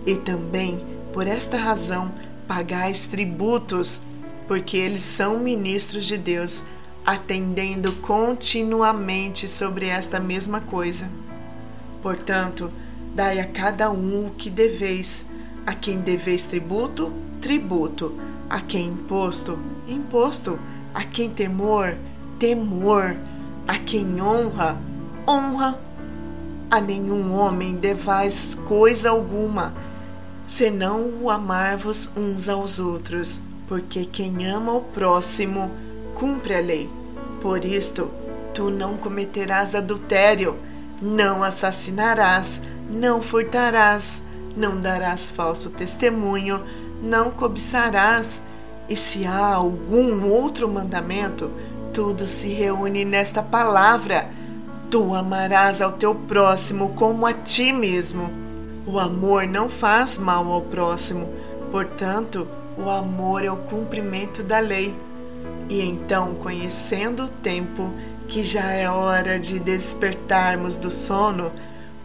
[0.05, 0.83] E também,
[1.13, 2.11] por esta razão,
[2.47, 4.01] pagais tributos,
[4.47, 6.63] porque eles são ministros de Deus,
[7.05, 11.09] atendendo continuamente sobre esta mesma coisa.
[12.01, 12.71] Portanto,
[13.13, 15.25] dai a cada um o que deveis.
[15.65, 17.11] A quem deveis tributo,
[17.41, 18.13] tributo.
[18.49, 19.57] A quem imposto,
[19.87, 20.59] imposto.
[20.93, 21.95] A quem temor,
[22.37, 23.15] temor.
[23.67, 24.77] A quem honra,
[25.27, 25.79] honra.
[26.73, 29.75] A nenhum homem devais coisa alguma,
[30.47, 33.39] senão o amar-vos uns aos outros,
[33.73, 35.71] porque quem ama o próximo
[36.13, 36.87] cumpre a lei.
[37.41, 38.07] Por isto,
[38.53, 40.55] tu não cometerás adultério
[41.01, 44.21] não assassinarás, não furtarás,
[44.55, 46.61] não darás falso testemunho,
[47.01, 48.43] não cobiçarás.
[48.87, 51.49] E se há algum outro mandamento,
[51.91, 54.29] tudo se reúne nesta palavra:
[54.91, 58.29] Tu amarás ao teu próximo como a ti mesmo.
[58.85, 61.27] O amor não faz mal ao próximo,
[61.71, 62.47] portanto,
[62.77, 64.93] o amor é o cumprimento da lei.
[65.69, 67.91] E então, conhecendo o tempo,
[68.27, 71.51] que já é hora de despertarmos do sono,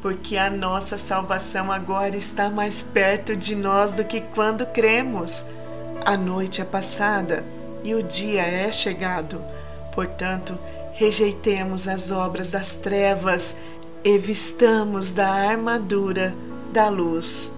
[0.03, 5.45] porque a nossa salvação agora está mais perto de nós do que quando cremos.
[6.05, 7.45] A noite é passada
[7.83, 9.43] e o dia é chegado.
[9.93, 10.57] Portanto,
[10.93, 13.57] rejeitemos as obras das trevas
[14.05, 16.35] e vistamos da armadura
[16.73, 17.51] da luz.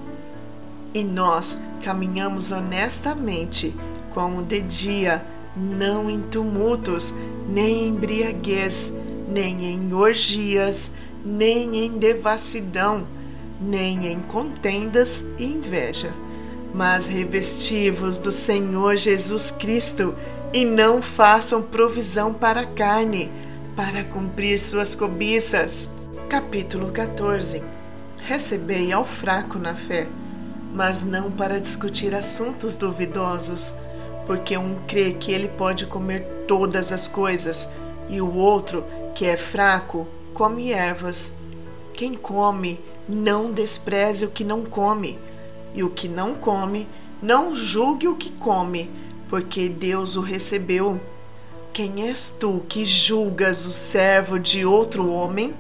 [0.95, 3.75] E nós caminhamos honestamente,
[4.13, 5.25] como de dia,
[5.57, 7.13] não em tumultos,
[7.49, 8.93] nem em embriaguez,
[9.29, 10.93] nem em orgias,
[11.25, 13.07] nem em devassidão,
[13.61, 16.13] nem em contendas e inveja.
[16.73, 20.15] Mas revestivos do Senhor Jesus Cristo
[20.53, 23.31] e não façam provisão para a carne,
[23.75, 25.89] para cumprir suas cobiças.
[26.29, 27.63] Capítulo 14
[28.23, 30.07] Recebei ao fraco na fé,
[30.73, 33.75] mas não para discutir assuntos duvidosos
[34.31, 37.69] porque um crê que ele pode comer todas as coisas,
[38.09, 41.33] e o outro, que é fraco, come ervas.
[41.93, 42.79] Quem come,
[43.09, 45.19] não despreze o que não come,
[45.75, 46.87] e o que não come,
[47.21, 48.89] não julgue o que come,
[49.29, 51.01] porque Deus o recebeu.
[51.73, 55.53] Quem és tu que julgas o servo de outro homem?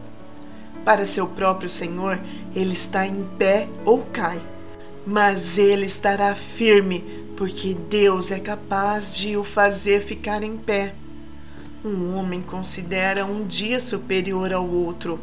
[0.84, 2.20] Para seu próprio Senhor,
[2.54, 4.40] ele está em pé ou cai,
[5.06, 7.04] mas ele estará firme
[7.36, 10.94] porque Deus é capaz de o fazer ficar em pé.
[11.82, 15.18] Um homem considera um dia superior ao outro,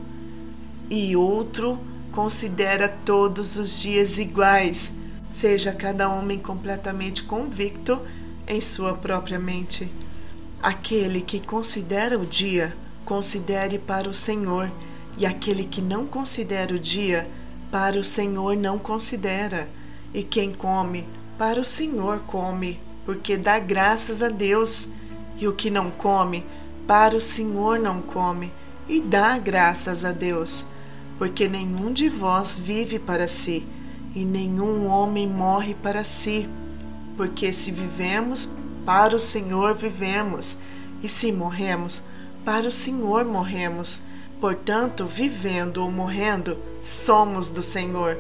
[0.90, 1.78] e outro
[2.12, 4.94] considera todos os dias iguais.
[5.32, 8.02] Seja cada homem completamente convicto
[8.48, 9.88] em sua própria mente.
[10.64, 12.76] Aquele que considera o dia,
[13.06, 14.72] considere para o Senhor,
[15.20, 17.28] E aquele que não considera o dia,
[17.72, 19.68] para o Senhor não considera.
[20.14, 21.06] E quem come,
[21.38, 24.90] para o Senhor come, porque dá graças a Deus.
[25.38, 26.44] E o que não come,
[26.88, 28.52] para o Senhor não come,
[28.88, 30.68] e dá graças a Deus.
[31.18, 33.66] Porque nenhum de vós vive para si,
[34.16, 36.48] e nenhum homem morre para si.
[37.16, 40.58] Porque se vivemos, para o Senhor vivemos,
[41.04, 42.04] e se morremos,
[42.46, 44.04] para o Senhor morremos.
[44.40, 48.18] Portanto, vivendo ou morrendo, somos do Senhor.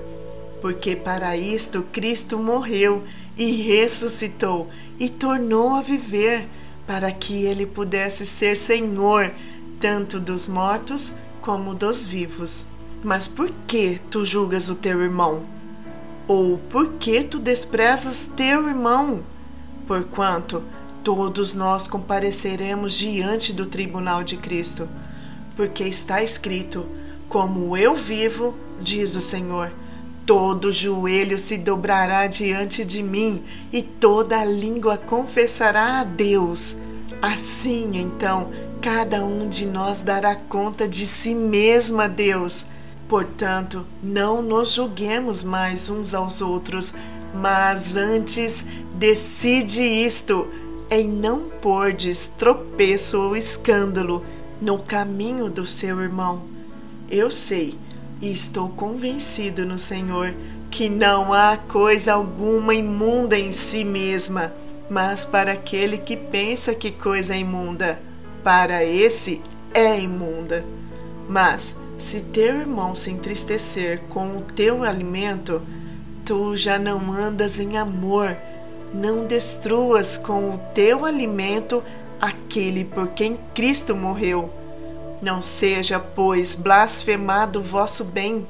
[0.61, 3.03] Porque para isto Cristo morreu
[3.38, 4.68] e ressuscitou
[4.99, 6.48] e tornou a viver,
[6.88, 9.31] para que ele pudesse ser Senhor
[9.80, 12.65] tanto dos mortos como dos vivos.
[13.03, 15.45] Mas por que tu julgas o teu irmão?
[16.27, 19.22] Ou por que tu desprezas teu irmão?
[19.85, 20.64] Porquanto
[21.03, 24.89] todos nós compareceremos diante do tribunal de Cristo
[25.57, 26.85] porque está escrito:
[27.27, 29.71] Como eu vivo, diz o Senhor,
[30.25, 33.43] todo joelho se dobrará diante de mim
[33.73, 36.77] e toda língua confessará a Deus.
[37.19, 42.67] Assim, então, cada um de nós dará conta de si mesmo a Deus.
[43.09, 46.93] Portanto, não nos julguemos mais uns aos outros,
[47.34, 50.47] mas antes decide isto,
[50.91, 54.23] em não pordes tropeço ou escândalo
[54.61, 56.43] no caminho do seu irmão.
[57.09, 57.75] Eu sei
[58.21, 60.34] e estou convencido no Senhor
[60.69, 64.53] que não há coisa alguma imunda em si mesma,
[64.89, 67.99] mas para aquele que pensa que coisa é imunda,
[68.43, 69.41] para esse
[69.73, 70.65] é imunda.
[71.27, 75.61] Mas se teu irmão se entristecer com o teu alimento,
[76.23, 78.35] tu já não andas em amor.
[78.93, 81.84] Não destruas com o teu alimento
[82.19, 84.52] aquele por quem Cristo morreu.
[85.22, 88.45] Não seja, pois, blasfemado o vosso bem,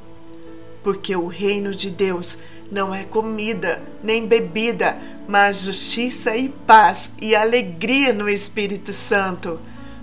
[0.84, 2.38] porque o reino de Deus
[2.72, 9.60] não é comida nem bebida, mas justiça e paz e alegria no Espírito Santo.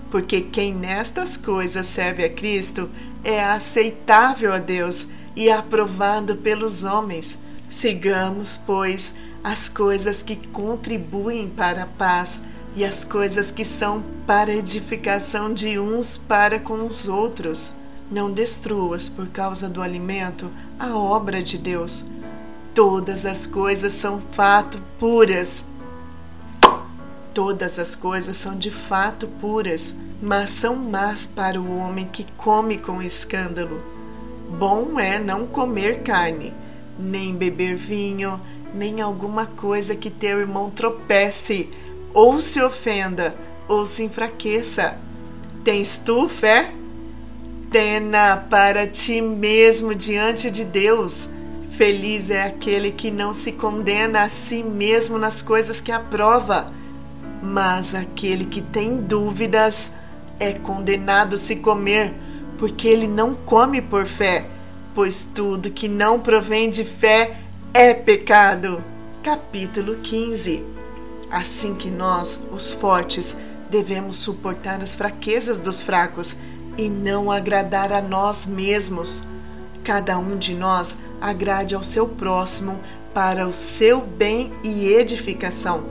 [0.09, 2.89] Porque quem nestas coisas serve a Cristo
[3.23, 7.39] é aceitável a Deus e aprovado pelos homens.
[7.69, 9.13] Sigamos, pois,
[9.43, 12.39] as coisas que contribuem para a paz
[12.75, 17.73] e as coisas que são para edificação de uns para com os outros.
[18.11, 22.05] Não destruas por causa do alimento a obra de Deus.
[22.73, 25.65] Todas as coisas são fato puras.
[27.33, 32.77] Todas as coisas são de fato puras, mas são más para o homem que come
[32.77, 33.81] com escândalo.
[34.59, 36.53] Bom é não comer carne,
[36.99, 38.39] nem beber vinho,
[38.73, 41.69] nem alguma coisa que teu irmão tropece
[42.15, 43.35] ou se ofenda,
[43.67, 44.95] ou se enfraqueça.
[45.65, 46.71] Tens tu fé?
[47.69, 51.29] Tena para ti mesmo diante de Deus.
[51.71, 56.71] Feliz é aquele que não se condena a si mesmo nas coisas que aprova,
[57.43, 59.91] mas aquele que tem dúvidas
[60.39, 62.13] é condenado se comer,
[62.57, 64.45] porque ele não come por fé,
[64.93, 67.39] pois tudo que não provém de fé
[67.73, 68.81] é pecado.
[69.21, 70.75] Capítulo 15
[71.35, 73.35] Assim que nós, os fortes,
[73.69, 76.37] devemos suportar as fraquezas dos fracos
[76.77, 79.25] e não agradar a nós mesmos.
[79.83, 82.79] Cada um de nós agrade ao seu próximo
[83.13, 85.83] para o seu bem e edificação,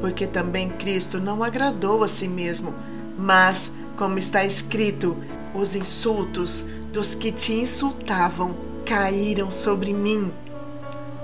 [0.00, 2.74] porque também Cristo não agradou a si mesmo,
[3.18, 5.14] mas, como está escrito,
[5.52, 8.56] os insultos dos que te insultavam
[8.86, 10.32] caíram sobre mim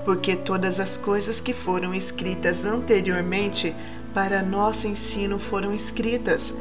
[0.05, 3.73] porque todas as coisas que foram escritas anteriormente
[4.13, 6.53] para nosso ensino foram escritas,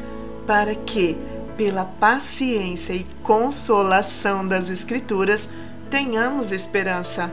[0.46, 1.16] para que,
[1.56, 5.50] pela paciência e consolação das Escrituras,
[5.90, 7.30] tenhamos esperança.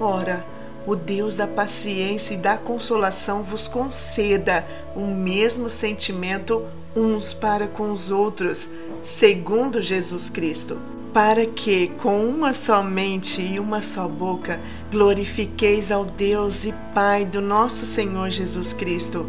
[0.00, 0.44] Ora,
[0.86, 4.64] o Deus da paciência e da consolação vos conceda
[4.96, 6.64] o mesmo sentimento
[6.96, 8.68] uns para com os outros,
[9.02, 14.58] segundo Jesus Cristo para que, com uma só mente e uma só boca,
[14.90, 19.26] glorifiqueis ao Deus e Pai do nosso Senhor Jesus Cristo.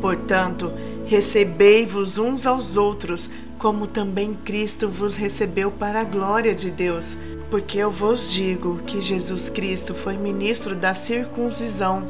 [0.00, 0.72] Portanto,
[1.06, 7.18] recebei-vos uns aos outros, como também Cristo vos recebeu para a glória de Deus.
[7.50, 12.08] Porque eu vos digo que Jesus Cristo foi ministro da circuncisão,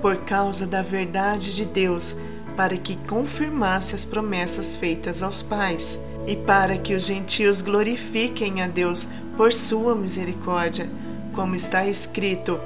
[0.00, 2.14] por causa da verdade de Deus,
[2.56, 8.66] para que confirmasse as promessas feitas aos pais e para que os gentios glorifiquem a
[8.66, 10.88] Deus por sua misericórdia,
[11.32, 12.60] como está escrito: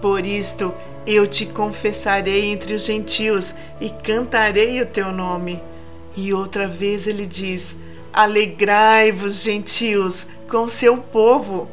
[0.00, 0.72] Por isto
[1.06, 5.60] eu te confessarei entre os gentios e cantarei o teu nome.
[6.16, 7.76] E outra vez ele diz:
[8.12, 11.68] Alegrai-vos, gentios, com seu povo.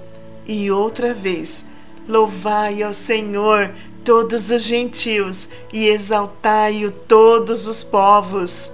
[0.46, 1.66] E outra vez,
[2.08, 3.72] louvai ao Senhor
[4.04, 8.72] todos os gentios e exaltai-o todos os povos.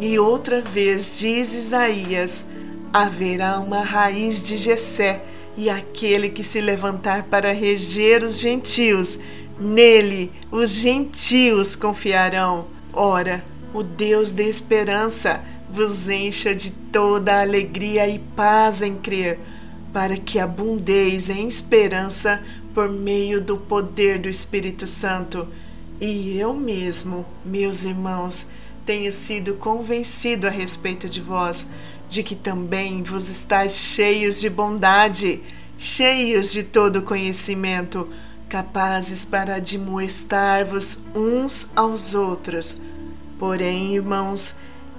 [0.00, 2.46] E outra vez diz Isaías:
[2.92, 5.24] haverá uma raiz de Jessé,
[5.56, 9.18] e aquele que se levantar para reger os gentios,
[9.58, 12.66] nele os gentios confiarão.
[12.92, 15.40] Ora, o Deus da esperança
[15.70, 19.38] vos encha de toda alegria e paz em crer,
[19.92, 22.42] para que abundeis em esperança
[22.74, 25.46] por meio do poder do Espírito Santo.
[26.00, 28.48] E eu mesmo, meus irmãos,
[28.84, 31.66] tenho sido convencido a respeito de vós,
[32.08, 35.40] de que também vos estáis cheios de bondade,
[35.78, 38.08] cheios de todo conhecimento,
[38.48, 42.80] capazes para admoestar-vos uns aos outros.
[43.38, 44.54] Porém, irmãos,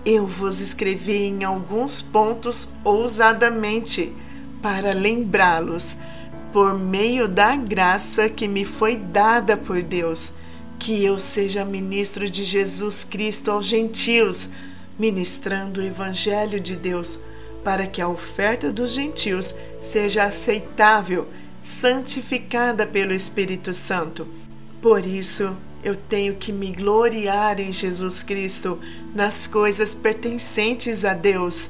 [0.06, 4.12] eu vos escrevi em alguns pontos ousadamente,
[4.62, 5.98] para lembrá-los,
[6.52, 10.34] por meio da graça que me foi dada por Deus,
[10.80, 14.50] que eu seja ministro de Jesus Cristo aos gentios,
[14.98, 17.20] ministrando o Evangelho de Deus,
[17.64, 21.28] para que a oferta dos gentios seja aceitável,
[21.62, 24.28] santificada pelo Espírito Santo.
[24.82, 28.80] Por isso, eu tenho que me gloriar em Jesus Cristo,
[29.14, 31.70] nas coisas pertencentes a Deus,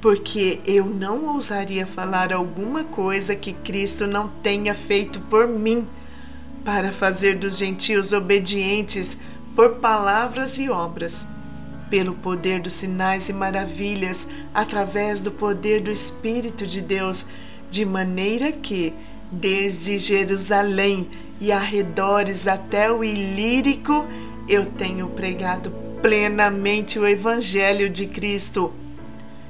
[0.00, 5.86] porque eu não ousaria falar alguma coisa que Cristo não tenha feito por mim,
[6.64, 9.18] para fazer dos gentios obedientes
[9.54, 11.26] por palavras e obras,
[11.90, 17.26] pelo poder dos sinais e maravilhas, através do poder do Espírito de Deus,
[17.70, 18.94] de maneira que,
[19.30, 21.08] desde Jerusalém,
[21.40, 24.06] e arredores até o Ilírico,
[24.48, 25.70] eu tenho pregado
[26.00, 28.72] plenamente o Evangelho de Cristo.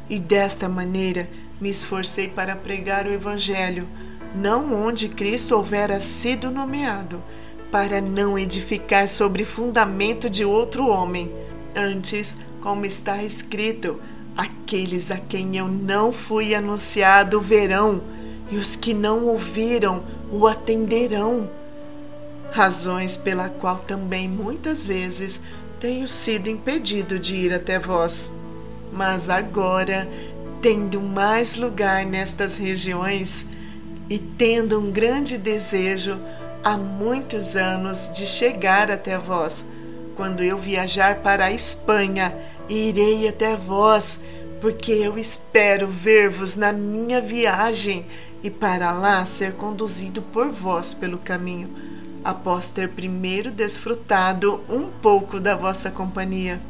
[0.09, 1.29] E desta maneira
[1.61, 3.87] me esforcei para pregar o Evangelho,
[4.35, 7.23] não onde Cristo houvera sido nomeado,
[7.71, 11.31] para não edificar sobre fundamento de outro homem.
[11.75, 14.01] Antes, como está escrito,
[14.37, 18.03] aqueles a quem eu não fui anunciado verão,
[18.51, 21.49] e os que não ouviram o atenderão
[22.55, 25.41] razões pela qual também muitas vezes
[25.81, 28.31] tenho sido impedido de ir até vós.
[28.93, 30.09] Mas agora,
[30.63, 33.47] tendo mais lugar nestas regiões
[34.09, 36.19] e tendo um grande desejo
[36.63, 39.67] há muitos anos de chegar até vós,
[40.17, 42.35] quando eu viajar para a Espanha,
[42.69, 44.23] irei até vós,
[44.61, 48.07] porque eu espero ver-vos na minha viagem
[48.43, 51.69] e para lá ser conduzido por vós pelo caminho
[52.25, 56.61] após ter primeiro desfrutado um pouco da vossa companhia.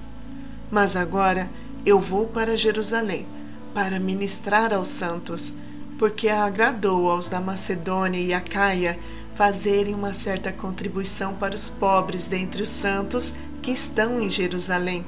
[0.70, 1.48] Mas agora
[1.86, 3.24] eu vou para Jerusalém
[3.72, 5.54] para ministrar aos santos,
[5.98, 8.98] porque agradou aos da Macedônia e Acaia
[9.34, 15.04] fazerem uma certa contribuição para os pobres dentre os santos que estão em Jerusalém.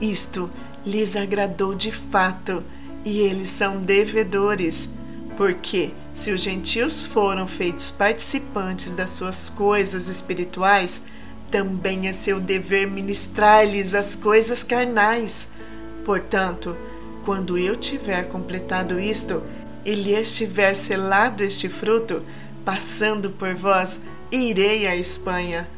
[0.00, 0.50] Isto
[0.84, 2.62] lhes agradou de fato,
[3.04, 4.90] e eles são devedores,
[5.36, 11.02] porque se os gentios foram feitos participantes das suas coisas espirituais,
[11.50, 15.48] também é seu dever ministrar-lhes as coisas carnais.
[16.04, 16.76] Portanto,
[17.24, 19.42] quando eu tiver completado isto
[19.84, 22.22] e lhes tiver selado este fruto,
[22.64, 24.00] passando por vós,
[24.30, 25.68] irei à Espanha.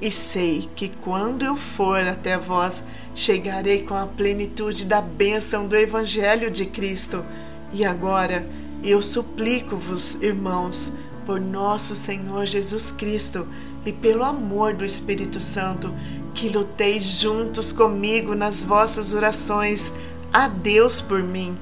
[0.00, 5.76] E sei que quando eu for até vós, chegarei com a plenitude da bênção do
[5.76, 7.24] Evangelho de Cristo.
[7.72, 8.46] E agora,
[8.82, 10.92] eu suplico-vos, irmãos,
[11.24, 13.48] por nosso Senhor Jesus Cristo
[13.86, 15.94] e pelo amor do Espírito Santo,
[16.34, 19.92] que luteis juntos comigo nas vossas orações
[20.32, 21.56] a Deus por mim,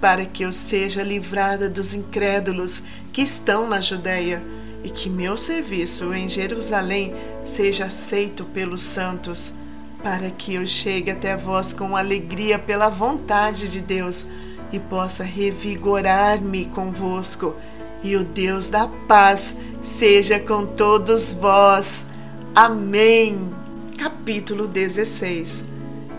[0.00, 2.82] para que eu seja livrada dos incrédulos
[3.12, 4.42] que estão na Judéia
[4.84, 7.14] e que meu serviço em Jerusalém
[7.44, 9.54] seja aceito pelos santos,
[10.02, 14.26] para que eu chegue até vós com alegria pela vontade de Deus
[14.72, 17.56] e possa revigorar-me convosco.
[18.02, 22.06] E o Deus da paz seja com todos vós.
[22.54, 23.50] Amém.
[23.98, 25.64] Capítulo 16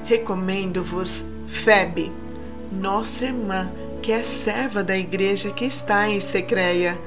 [0.03, 2.11] Recomendo-vos Febe,
[2.77, 3.69] nossa irmã,
[4.01, 6.97] que é serva da igreja que está em Secreia,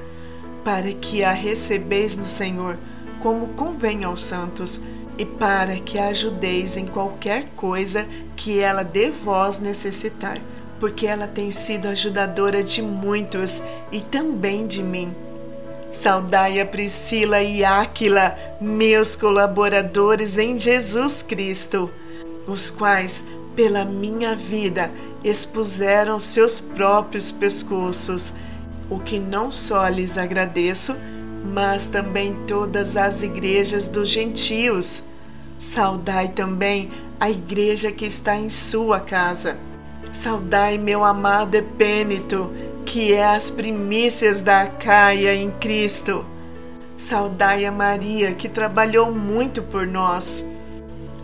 [0.63, 2.77] para que a recebeis no Senhor,
[3.19, 4.79] como convém aos santos,
[5.17, 10.39] e para que a ajudeis em qualquer coisa que ela de vós necessitar
[10.81, 13.61] porque ela tem sido ajudadora de muitos
[13.91, 15.15] e também de mim.
[15.91, 21.87] Saudai a Priscila e Áquila, meus colaboradores em Jesus Cristo,
[22.47, 23.23] os quais,
[23.55, 24.89] pela minha vida
[25.23, 28.33] expuseram seus próprios pescoços,
[28.89, 30.95] o que não só lhes agradeço,
[31.43, 35.03] mas também todas as igrejas dos gentios.
[35.59, 36.89] Saudai também
[37.19, 39.57] a igreja que está em sua casa.
[40.11, 42.51] Saudai meu amado Epênito,
[42.85, 46.25] que é as primícias da Acaia em Cristo.
[46.97, 50.45] Saudai a Maria, que trabalhou muito por nós.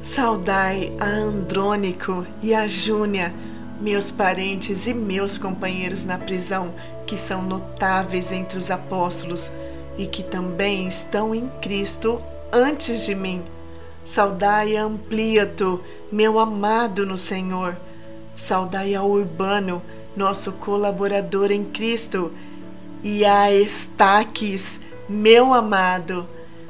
[0.02, 3.34] Saudai a Andrônico e a Júnia,
[3.80, 6.74] meus parentes e meus companheiros na prisão,
[7.06, 9.52] que são notáveis entre os apóstolos
[9.98, 12.22] e que também estão em Cristo
[12.52, 13.44] antes de mim.
[14.06, 17.76] Saudai a Ampliato, meu amado no Senhor.
[18.36, 19.82] Saudai a Urbano,
[20.16, 22.32] nosso colaborador em Cristo,
[23.04, 24.80] e a Estaques,
[25.10, 26.28] meu amado.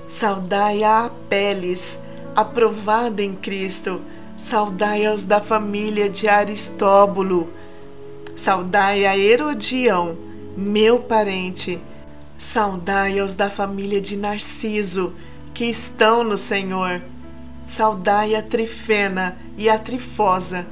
[0.07, 1.99] Saudai a Apeles,
[2.35, 4.01] aprovada em Cristo.
[4.38, 7.51] Saudai aos da família de Aristóbulo.
[8.35, 10.15] Saudai a Herodião,
[10.55, 11.81] meu parente.
[12.38, 15.15] Saudai aos da família de Narciso,
[15.55, 17.01] que estão no Senhor.
[17.65, 20.68] Saudai a Trifena e a Trifosa,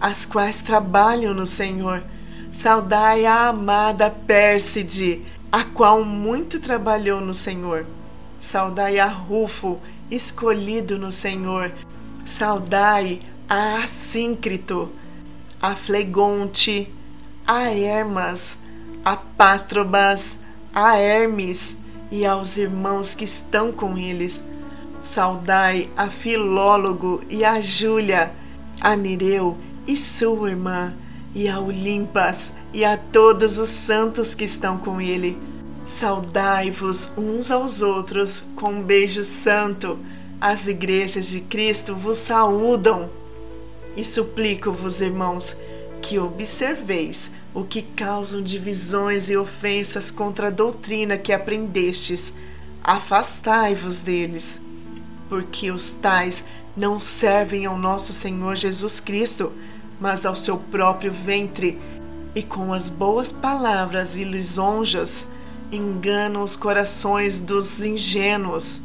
[0.00, 2.04] as quais trabalham no Senhor.
[2.52, 7.86] Saudai a amada Pérside, a qual muito trabalhou no Senhor.
[8.38, 11.72] Saudai a Rufo, escolhido no Senhor.
[12.30, 14.88] Saudai a Assíncrito,
[15.60, 16.88] a Flegonte,
[17.44, 18.60] a Hermas,
[19.04, 20.38] a Pátrobas,
[20.72, 21.76] a Hermes
[22.08, 24.44] e aos irmãos que estão com eles.
[25.02, 28.32] Saudai a Filólogo e a Júlia,
[28.80, 30.94] a Nireu e sua irmã,
[31.34, 35.36] e a Olimpas e a todos os santos que estão com ele.
[35.84, 39.98] Saudai-vos uns aos outros com um beijo santo.
[40.40, 43.10] As igrejas de Cristo vos saúdam.
[43.94, 45.54] E suplico-vos, irmãos,
[46.00, 52.34] que observeis o que causam divisões e ofensas contra a doutrina que aprendestes,
[52.82, 54.62] afastai-vos deles,
[55.28, 56.44] porque os tais
[56.74, 59.52] não servem ao nosso Senhor Jesus Cristo,
[60.00, 61.78] mas ao seu próprio ventre,
[62.34, 65.26] e com as boas palavras e lisonjas
[65.70, 68.82] enganam os corações dos ingênuos,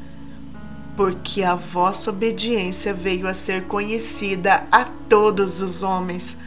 [0.95, 6.38] porque a vossa obediência veio a ser conhecida a todos os homens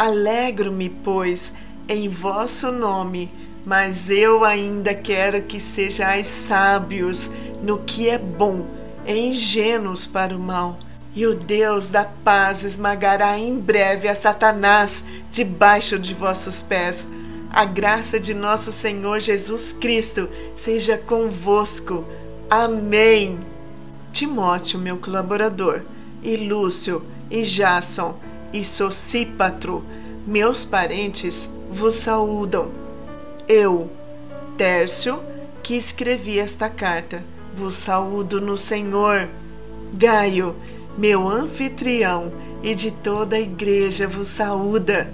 [0.00, 1.52] Alegro-me, pois,
[1.86, 3.30] em vosso nome,
[3.66, 7.30] mas eu ainda quero que sejais sábios
[7.62, 8.64] no que é bom
[9.06, 10.78] e ingênuos para o mal.
[11.14, 17.06] E o Deus da paz esmagará em breve a Satanás debaixo de vossos pés.
[17.50, 22.06] A graça de nosso Senhor Jesus Cristo seja convosco.
[22.48, 23.49] Amém.
[24.12, 25.82] Timóteo, meu colaborador,
[26.22, 28.18] e Lúcio, e Jason,
[28.52, 29.84] e Socípatro,
[30.26, 32.70] meus parentes, vos saúdam.
[33.48, 33.90] Eu,
[34.56, 35.20] Tércio,
[35.62, 37.24] que escrevi esta carta,
[37.54, 39.28] vos saúdo no Senhor.
[39.94, 40.54] Gaio,
[40.96, 42.32] meu anfitrião,
[42.62, 45.10] e de toda a igreja vos saúda.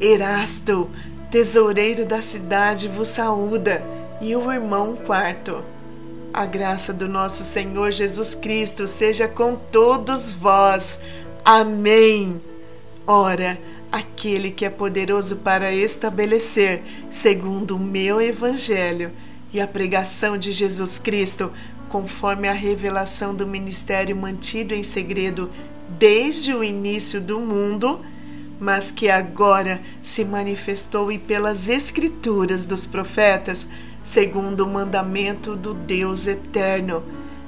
[0.00, 0.90] Erasto,
[1.30, 3.82] tesoureiro da cidade, vos saúda,
[4.20, 5.62] e o irmão quarto.
[6.32, 11.00] A graça do nosso Senhor Jesus Cristo seja com todos vós.
[11.44, 12.40] Amém.
[13.06, 13.58] Ora,
[13.90, 19.10] aquele que é poderoso para estabelecer, segundo o meu evangelho
[19.52, 21.50] e a pregação de Jesus Cristo,
[21.88, 25.50] conforme a revelação do ministério mantido em segredo
[25.98, 28.00] desde o início do mundo,
[28.60, 33.66] mas que agora se manifestou e pelas escrituras dos profetas,
[34.08, 37.02] segundo o mandamento do Deus eterno,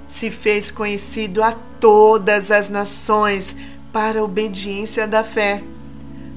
[0.06, 3.56] se fez conhecido a todas as nações
[3.90, 5.62] para a obediência da fé.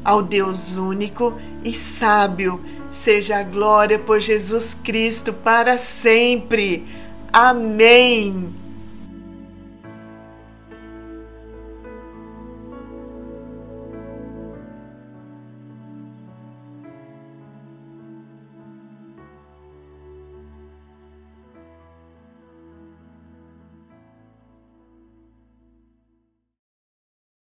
[0.04, 1.34] Ao Deus único
[1.64, 6.86] e sábio, seja a glória por Jesus Cristo para sempre.
[7.32, 8.63] Amém.